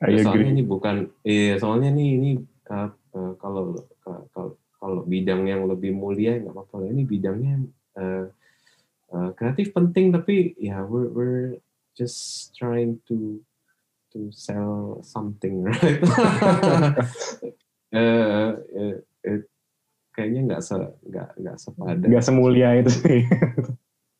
Ya, 0.00 0.24
soalnya 0.24 0.48
ini 0.52 0.62
bukan, 0.64 0.96
eh, 1.24 1.56
soalnya 1.56 1.88
nih 1.92 2.08
ini 2.20 2.30
uh, 2.68 2.90
uh, 3.16 3.32
kalau 3.40 3.80
kalau 4.32 4.48
kalau 4.76 5.00
bidang 5.08 5.48
yang 5.48 5.64
lebih 5.64 5.96
mulia 5.96 6.36
nggak 6.36 6.52
apa-apa. 6.52 6.88
Ini 6.92 7.02
bidangnya 7.08 7.54
uh, 7.96 8.26
uh, 9.12 9.30
kreatif 9.32 9.72
penting 9.72 10.12
tapi 10.12 10.52
ya 10.60 10.78
yeah, 10.78 10.80
we're, 10.84 11.10
we're 11.12 11.44
just 11.96 12.52
trying 12.52 13.00
to 13.08 13.40
to 14.16 14.32
sell 14.32 15.04
something, 15.04 15.68
right? 15.68 16.00
uh, 17.92 18.56
kayaknya 20.16 20.40
nggak 20.48 20.62
se 20.64 20.76
nggak 20.80 21.28
nggak 21.36 21.56
sepadan. 21.60 22.08
Nggak 22.08 22.24
semulia 22.24 22.68
itu 22.80 22.90
sih. 22.90 23.22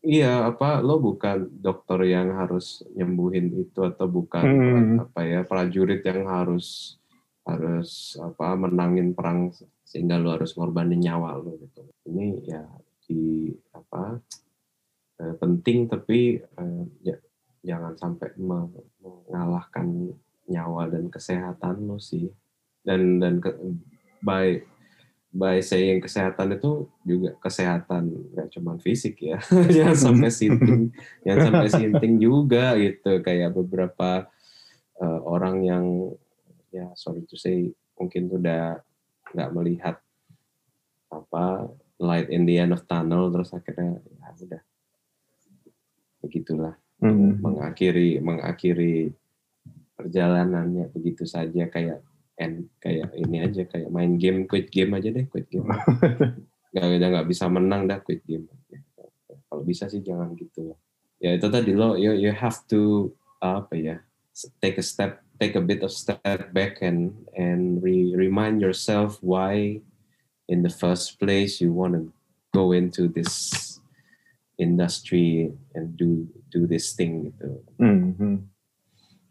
Iya, 0.06 0.54
apa 0.54 0.78
lo 0.86 1.02
bukan 1.02 1.50
dokter 1.50 1.98
yang 2.06 2.30
harus 2.38 2.86
nyembuhin 2.94 3.50
itu 3.58 3.82
atau 3.82 4.06
bukan 4.06 4.44
hmm. 4.46 5.02
apa 5.02 5.20
ya 5.26 5.42
prajurit 5.42 5.98
yang 6.06 6.30
harus 6.30 6.94
harus 7.42 8.14
apa 8.22 8.54
menangin 8.54 9.18
perang 9.18 9.50
sehingga 9.82 10.14
lo 10.22 10.30
harus 10.38 10.54
ngorbanin 10.54 11.02
nyawa 11.02 11.42
lo 11.42 11.58
gitu. 11.58 11.82
Ini 12.06 12.38
ya 12.46 12.62
di 13.02 13.50
apa 13.74 14.22
eh, 15.26 15.34
penting 15.42 15.90
tapi 15.90 16.38
eh, 16.38 16.82
ya, 17.02 17.18
jangan 17.66 17.98
sampai 17.98 18.30
mengalahkan 18.38 20.14
nyawa 20.46 20.86
dan 20.86 21.10
kesehatan 21.10 21.90
lo 21.90 21.98
sih. 21.98 22.30
Dan 22.86 23.18
dan 23.18 23.42
ke, 23.42 23.50
by 24.22 24.62
by 25.34 25.58
saying 25.58 25.98
kesehatan 25.98 26.54
itu 26.54 26.86
juga 27.02 27.34
kesehatan 27.42 28.30
nggak 28.32 28.48
cuma 28.54 28.78
fisik 28.78 29.18
ya. 29.18 29.42
Jangan 29.74 29.98
sampai 29.98 30.30
sinting 30.30 30.94
jangan 31.26 31.42
sampai 31.50 31.68
sinting 31.68 32.14
juga 32.22 32.78
gitu. 32.78 33.20
Kayak 33.20 33.58
beberapa 33.58 34.30
uh, 35.02 35.20
orang 35.26 35.66
yang 35.66 35.84
ya 36.70 36.86
sorry 36.94 37.26
to 37.26 37.34
say 37.34 37.74
mungkin 37.98 38.30
udah 38.30 38.78
nggak 39.34 39.50
melihat 39.52 39.96
apa 41.10 41.68
light 41.98 42.30
in 42.30 42.46
the 42.46 42.62
end 42.62 42.70
of 42.70 42.86
tunnel 42.86 43.28
terus 43.34 43.50
akhirnya 43.50 43.98
ya 43.98 44.30
udah. 44.46 44.62
Begitulah 46.22 46.85
hmm. 47.00 47.42
mengakhiri 47.42 48.20
mengakhiri 48.20 49.12
perjalanannya 49.96 50.92
begitu 50.92 51.24
saja 51.24 51.68
kayak 51.72 52.04
and 52.36 52.68
kayak 52.84 53.08
ini 53.16 53.48
aja 53.48 53.64
kayak 53.64 53.88
main 53.88 54.20
game 54.20 54.44
quit 54.44 54.68
game 54.68 54.92
aja 54.92 55.08
deh 55.08 55.24
quit 55.28 55.48
game. 55.48 55.68
Nggak 56.76 57.00
udah 57.00 57.08
nggak 57.08 57.28
bisa 57.32 57.48
menang 57.48 57.88
dah 57.88 58.04
quit 58.04 58.20
game 58.28 58.44
kalau 59.48 59.64
bisa 59.64 59.88
sih 59.88 60.04
jangan 60.04 60.36
gitu. 60.36 60.76
Ya 61.16 61.32
itu 61.32 61.48
tadi 61.48 61.72
lo 61.72 61.96
you 61.96 62.12
you 62.12 62.28
have 62.28 62.60
to 62.68 63.08
apa 63.40 63.72
ya 63.72 63.96
take 64.60 64.76
a 64.76 64.84
step 64.84 65.24
take 65.40 65.56
a 65.56 65.64
bit 65.64 65.80
of 65.80 65.88
step 65.88 66.20
back 66.52 66.84
and 66.84 67.16
and 67.32 67.80
re 67.80 68.12
remind 68.12 68.60
yourself 68.60 69.16
why 69.24 69.80
in 70.52 70.60
the 70.60 70.72
first 70.72 71.16
place 71.16 71.56
you 71.56 71.72
want 71.72 71.96
to 71.96 72.12
go 72.52 72.76
into 72.76 73.08
this 73.08 73.75
industry 74.56 75.52
and 75.76 75.96
do 75.96 76.24
do 76.52 76.64
this 76.64 76.96
thing 76.96 77.28
gitu. 77.32 77.60
Mm 77.80 78.16
-hmm 78.16 78.34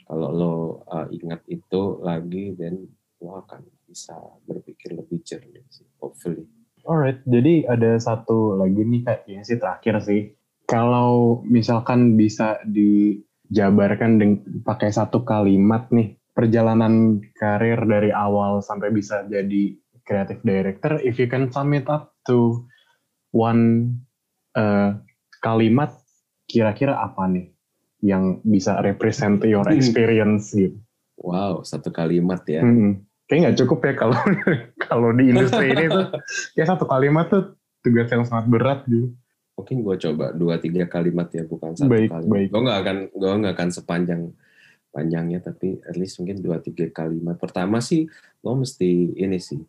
kalau 0.05 0.29
lo 0.31 0.55
uh, 0.85 1.09
ingat 1.09 1.41
itu 1.49 1.99
lagi 2.05 2.53
dan 2.53 2.85
lo 3.21 3.41
akan 3.41 3.65
bisa 3.89 4.13
berpikir 4.45 4.93
lebih 4.93 5.21
jernih 5.25 5.65
sih 5.73 5.85
hopefully. 5.97 6.45
Alright 6.85 7.25
jadi 7.25 7.65
ada 7.65 7.97
satu 7.97 8.53
lagi 8.61 8.85
nih 8.85 9.01
kayak 9.01 9.21
ini 9.25 9.41
sih 9.41 9.57
terakhir 9.57 10.05
sih. 10.05 10.21
Kalau 10.69 11.41
misalkan 11.45 12.17
bisa 12.17 12.61
dijabarkan 12.65 14.17
dengan 14.17 14.41
pakai 14.65 14.93
satu 14.93 15.25
kalimat 15.25 15.89
nih 15.89 16.17
perjalanan 16.33 17.21
karir 17.37 17.77
dari 17.85 18.09
awal 18.13 18.61
sampai 18.61 18.93
bisa 18.93 19.25
jadi 19.29 19.77
creative 20.05 20.41
director 20.45 21.01
if 21.01 21.17
you 21.17 21.25
can 21.25 21.49
sum 21.49 21.73
it 21.73 21.85
up 21.89 22.13
to 22.25 22.65
one 23.33 23.93
uh, 24.57 24.97
kalimat 25.45 25.93
kira-kira 26.49 26.97
apa 26.97 27.29
nih 27.29 27.53
yang 28.01 28.41
bisa 28.41 28.81
represent 28.81 29.45
your 29.45 29.65
hmm. 29.65 29.77
experience 29.77 30.49
gitu. 30.57 30.77
Wow, 31.21 31.61
satu 31.61 31.93
kalimat 31.93 32.41
ya. 32.49 32.65
Hmm. 32.65 33.05
Kayaknya 33.25 33.41
nggak 33.49 33.59
cukup 33.65 33.79
ya 33.85 33.93
kalau 33.97 34.17
kalau 34.89 35.09
di 35.13 35.33
industri 35.33 35.73
ini 35.73 35.85
tuh 35.89 36.05
ya 36.57 36.65
satu 36.65 36.85
kalimat 36.85 37.29
tuh 37.29 37.57
tugas 37.81 38.09
yang 38.09 38.25
sangat 38.25 38.45
berat 38.49 38.79
gitu. 38.89 39.13
Mungkin 39.55 39.77
gue 39.87 39.95
coba 40.09 40.35
dua 40.35 40.59
tiga 40.59 40.83
kalimat 40.85 41.31
ya 41.31 41.47
bukan 41.47 41.73
satu 41.73 41.89
baik, 41.89 42.09
kalimat. 42.11 42.29
Baik. 42.29 42.47
Gue 42.51 42.61
nggak 42.65 42.79
akan 42.81 42.97
gue 43.13 43.31
nggak 43.41 43.53
akan 43.55 43.69
sepanjang 43.71 44.21
panjangnya 44.93 45.39
tapi 45.41 45.79
at 45.83 45.95
least 45.97 46.21
mungkin 46.21 46.43
dua 46.43 46.61
tiga 46.61 46.85
kalimat. 46.93 47.39
Pertama 47.39 47.81
sih 47.81 48.05
lo 48.45 48.53
mesti 48.59 49.17
ini 49.17 49.39
sih 49.41 49.61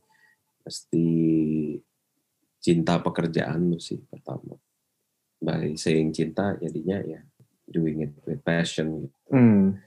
mesti 0.66 1.06
cinta 2.60 2.98
pekerjaan 3.00 3.72
lo 3.72 3.78
sih 3.80 3.96
pertama. 4.04 4.58
By 5.46 5.78
saying 5.78 6.10
cinta 6.10 6.58
jadinya 6.58 6.98
ya 7.06 7.22
doing 7.70 8.02
it 8.02 8.12
with 8.26 8.42
passion. 8.42 9.14
Mm. 9.30 9.78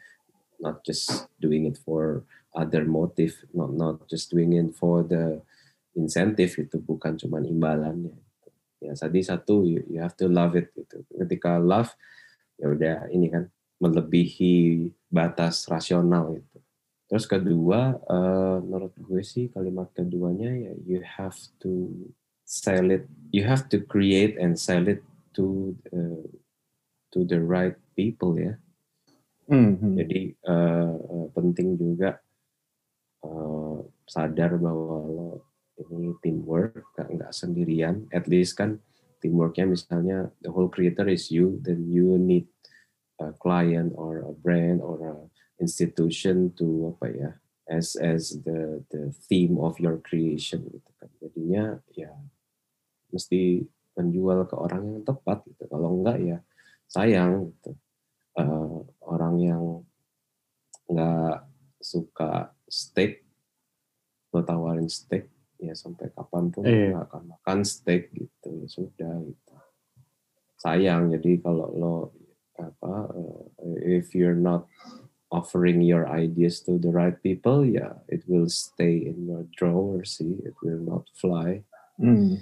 not 0.60 0.84
just 0.84 1.32
doing 1.40 1.66
it 1.66 1.80
for 1.80 2.24
other 2.52 2.84
motive 2.84 3.34
not 3.56 3.72
not 3.74 4.04
just 4.12 4.30
doing 4.32 4.54
it 4.54 4.76
for 4.76 5.04
the 5.08 5.40
incentive 5.96 6.52
itu 6.60 6.78
bukan 6.80 7.18
cuma 7.18 7.42
imbalannya. 7.42 8.16
Ya 8.80 8.96
tadi 8.96 9.20
satu 9.20 9.68
you, 9.68 9.84
you 9.92 10.00
have 10.00 10.16
to 10.16 10.32
love 10.32 10.56
it 10.56 10.72
gitu. 10.72 11.04
Ketika 11.12 11.60
love 11.60 11.92
ya 12.60 12.72
udah 12.72 12.98
ini 13.12 13.28
kan 13.32 13.52
melebihi 13.80 14.92
batas 15.12 15.68
rasional 15.68 16.40
itu. 16.40 16.60
Terus 17.10 17.26
kedua 17.26 17.98
uh, 18.06 18.62
menurut 18.62 18.94
gue 18.96 19.24
sih 19.26 19.50
kalimat 19.50 19.90
keduanya 19.98 20.54
ya 20.54 20.74
you 20.86 21.02
have 21.02 21.36
to 21.58 21.90
sell 22.46 22.94
it 22.94 23.10
you 23.34 23.42
have 23.44 23.66
to 23.68 23.82
create 23.82 24.38
and 24.38 24.56
sell 24.56 24.86
it 24.86 25.02
to 25.40 25.72
uh, 25.96 26.28
to 27.16 27.24
the 27.24 27.40
right 27.40 27.80
people 27.96 28.36
ya. 28.36 28.60
Mm-hmm. 29.48 29.94
Jadi 29.96 30.22
uh, 30.46 31.32
penting 31.32 31.80
juga 31.80 32.20
uh, 33.24 33.82
sadar 34.04 34.60
bahwa 34.60 34.98
lo 35.08 35.28
ini 35.80 36.12
teamwork, 36.20 36.92
gak, 36.92 37.08
nggak 37.08 37.32
sendirian. 37.32 38.04
At 38.12 38.28
least 38.28 38.60
kan 38.60 38.84
teamworknya 39.24 39.72
misalnya 39.72 40.28
the 40.44 40.52
whole 40.52 40.68
creator 40.68 41.08
is 41.08 41.32
you, 41.32 41.58
then 41.64 41.88
you 41.88 42.20
need 42.20 42.52
a 43.24 43.32
client 43.40 43.96
or 43.96 44.28
a 44.28 44.34
brand 44.36 44.84
or 44.84 45.00
a 45.02 45.16
institution 45.64 46.52
to 46.56 46.96
apa 46.96 47.08
ya 47.12 47.32
as 47.68 48.00
as 48.00 48.40
the 48.48 48.80
the 48.92 49.12
theme 49.28 49.60
of 49.60 49.80
your 49.80 50.00
creation 50.04 50.68
gitu 50.68 50.92
kan. 51.00 51.10
Jadinya 51.24 51.64
ya 51.96 52.12
mesti 53.10 53.66
menjual 54.00 54.48
ke 54.48 54.56
orang 54.56 54.84
yang 54.88 55.04
tepat 55.04 55.44
gitu. 55.52 55.68
Kalau 55.68 56.00
enggak 56.00 56.18
ya 56.24 56.38
sayang 56.88 57.52
gitu. 57.52 57.76
Uh, 58.40 58.88
orang 59.04 59.36
yang 59.44 59.64
nggak 60.88 61.44
suka 61.84 62.56
steak 62.66 63.28
lo 64.30 64.46
tawarin 64.46 64.90
steak 64.90 65.30
ya 65.60 65.74
sampai 65.76 66.10
kapan 66.14 66.54
pun 66.54 66.64
iya. 66.64 66.96
nggak 66.96 67.06
akan 67.12 67.24
makan 67.36 67.60
steak 67.66 68.14
gitu 68.16 68.48
ya 68.64 68.68
sudah 68.70 69.14
gitu 69.26 69.54
sayang 70.60 71.12
jadi 71.14 71.32
kalau 71.42 71.68
lo 71.76 71.96
apa 72.60 72.94
uh, 73.12 73.44
if 73.84 74.12
you're 74.14 74.38
not 74.38 74.68
offering 75.30 75.80
your 75.82 76.10
ideas 76.10 76.60
to 76.60 76.78
the 76.82 76.90
right 76.90 77.22
people 77.22 77.62
ya 77.62 77.72
yeah, 77.72 77.94
it 78.10 78.26
will 78.26 78.50
stay 78.50 79.04
in 79.04 79.30
your 79.30 79.46
drawer 79.56 80.04
sih 80.04 80.40
it 80.46 80.56
will 80.64 80.82
not 80.84 81.06
fly 81.16 81.64
mm. 82.00 82.40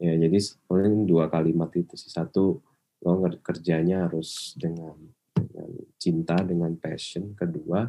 Ya 0.00 0.16
jadi 0.16 0.38
paling 0.64 1.04
dua 1.04 1.28
kalimat 1.28 1.68
itu 1.76 1.94
sih. 1.94 2.08
Satu 2.08 2.58
lo 3.04 3.12
kerjanya 3.44 4.08
harus 4.08 4.56
dengan 4.56 4.96
dengan 5.36 5.68
cinta 6.00 6.40
dengan 6.40 6.72
passion. 6.80 7.36
Kedua 7.36 7.84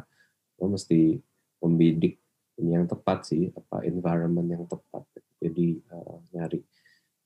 lo 0.60 0.64
mesti 0.68 1.16
membidik 1.64 2.20
ini 2.60 2.76
yang 2.76 2.84
tepat 2.84 3.32
sih 3.32 3.48
apa 3.48 3.82
environment 3.88 4.44
yang 4.44 4.64
tepat. 4.68 5.08
Jadi 5.40 5.80
uh, 5.88 6.20
nyari 6.36 6.60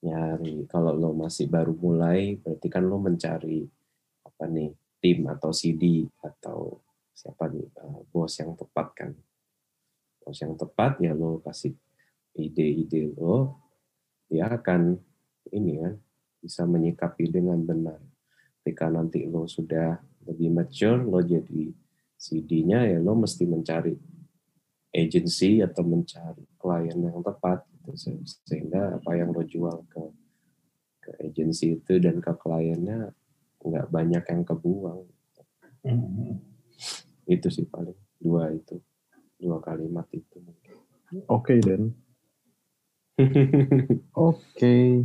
nyari. 0.07 0.55
Kalau 0.71 0.95
lo 0.95 1.11
masih 1.19 1.51
baru 1.51 1.75
mulai 1.75 2.39
berarti 2.39 2.71
kan 2.71 2.87
lo 2.87 3.03
mencari 3.03 3.67
apa 4.23 4.45
nih 4.47 4.71
tim 5.03 5.27
atau 5.27 5.51
CD 5.51 6.07
atau 6.23 6.79
siapa 7.11 7.51
nih 7.51 7.67
uh, 7.83 8.07
bos 8.15 8.33
yang 8.39 8.55
tepat 8.55 8.87
kan. 8.95 9.11
Bos 10.23 10.39
yang 10.39 10.55
tepat 10.55 11.03
ya 11.03 11.11
lo 11.11 11.43
kasih 11.43 11.75
ide-ide 12.39 13.11
lo 13.19 13.66
dia 14.27 14.51
akan 14.51 14.99
ini 15.55 15.83
kan 15.83 15.95
bisa 16.43 16.63
menyikapi 16.67 17.31
dengan 17.31 17.59
benar. 17.63 17.99
Ketika 18.63 18.91
nanti 18.91 19.27
lo 19.27 19.47
sudah 19.47 19.99
lebih 20.27 20.51
mature, 20.51 21.03
lo 21.07 21.23
jadi 21.23 21.71
CD-nya 22.19 22.87
ya 22.91 22.99
lo 22.99 23.15
mesti 23.15 23.47
mencari 23.47 23.95
agency 24.91 25.61
atau 25.61 25.85
mencari 25.85 26.43
klien 26.57 26.99
yang 26.99 27.21
tepat 27.21 27.63
gitu. 27.69 27.93
sehingga 28.49 28.99
apa 28.99 29.11
yang 29.15 29.31
lo 29.31 29.45
jual 29.45 29.85
ke 29.87 30.03
ke 31.07 31.11
agency 31.23 31.79
itu 31.79 32.03
dan 32.03 32.19
ke 32.19 32.33
kliennya 32.35 33.15
nggak 33.63 33.87
banyak 33.93 34.25
yang 34.27 34.43
kebuang. 34.43 35.07
Mm-hmm. 35.87 36.33
Itu 37.31 37.47
sih 37.51 37.67
paling 37.71 37.95
dua 38.19 38.51
itu 38.51 38.83
dua 39.39 39.63
kalimat 39.63 40.09
itu. 40.11 40.43
Oke 41.31 41.55
okay, 41.55 41.59
Dan. 41.63 41.95
Oke. 44.17 44.41
Okay. 44.57 45.03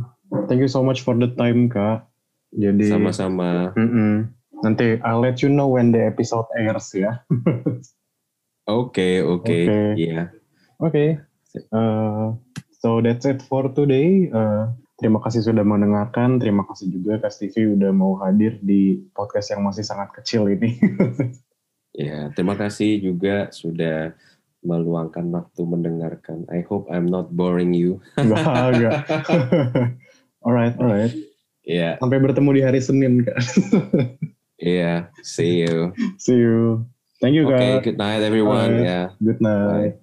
Thank 0.48 0.60
you 0.64 0.70
so 0.70 0.80
much 0.84 1.04
for 1.04 1.16
the 1.16 1.28
time 1.32 1.68
kak. 1.68 2.08
Jadi 2.52 2.88
sama-sama. 2.88 3.72
Mm 3.76 3.88
-mm. 3.88 4.14
Nanti 4.62 5.00
I'll 5.00 5.20
let 5.20 5.40
you 5.40 5.48
know 5.48 5.72
when 5.72 5.92
the 5.92 6.04
episode 6.04 6.48
airs 6.56 6.92
ya. 6.92 7.24
Oke 8.70 9.18
oke 9.26 9.58
iya. 9.98 10.30
Oke. 10.78 11.18
Uh, 11.74 12.38
so 12.78 13.02
that's 13.02 13.26
it 13.26 13.42
for 13.42 13.66
today. 13.74 14.30
Uh, 14.30 14.70
terima 15.02 15.18
kasih 15.18 15.42
sudah 15.42 15.66
mendengarkan. 15.66 16.38
Terima 16.38 16.62
kasih 16.70 16.94
juga 16.94 17.18
Kak 17.18 17.34
TV 17.42 17.74
udah 17.74 17.90
mau 17.90 18.14
hadir 18.22 18.62
di 18.62 19.02
podcast 19.10 19.50
yang 19.50 19.66
masih 19.66 19.82
sangat 19.82 20.14
kecil 20.14 20.46
ini. 20.46 20.78
ya 22.06 22.30
terima 22.38 22.54
kasih 22.54 23.02
juga 23.02 23.50
sudah 23.50 24.14
meluangkan 24.62 25.28
waktu 25.34 25.62
mendengarkan. 25.66 26.46
I 26.48 26.62
hope 26.66 26.86
I'm 26.88 27.06
not 27.06 27.34
boring 27.34 27.74
you. 27.74 27.98
Enggak, 28.18 28.46
enggak. 28.46 28.98
Alright, 30.46 30.74
alright. 30.78 31.14
Iya. 31.62 31.94
Yeah. 31.94 32.02
Sampai 32.02 32.18
bertemu 32.18 32.50
di 32.58 32.62
hari 32.66 32.80
Senin, 32.82 33.22
Kak. 33.22 33.38
Iya, 34.58 34.82
yeah, 34.82 34.98
see 35.22 35.62
you. 35.62 35.94
See 36.18 36.34
you. 36.34 36.82
Thank 37.22 37.38
you, 37.38 37.46
Kak. 37.46 37.62
Okay, 37.62 37.72
good 37.86 37.98
night 38.02 38.26
everyone. 38.26 38.82
Right. 38.82 38.86
Yeah. 38.86 39.06
Good 39.22 39.38
night. 39.38 39.94
Bye. 39.94 40.01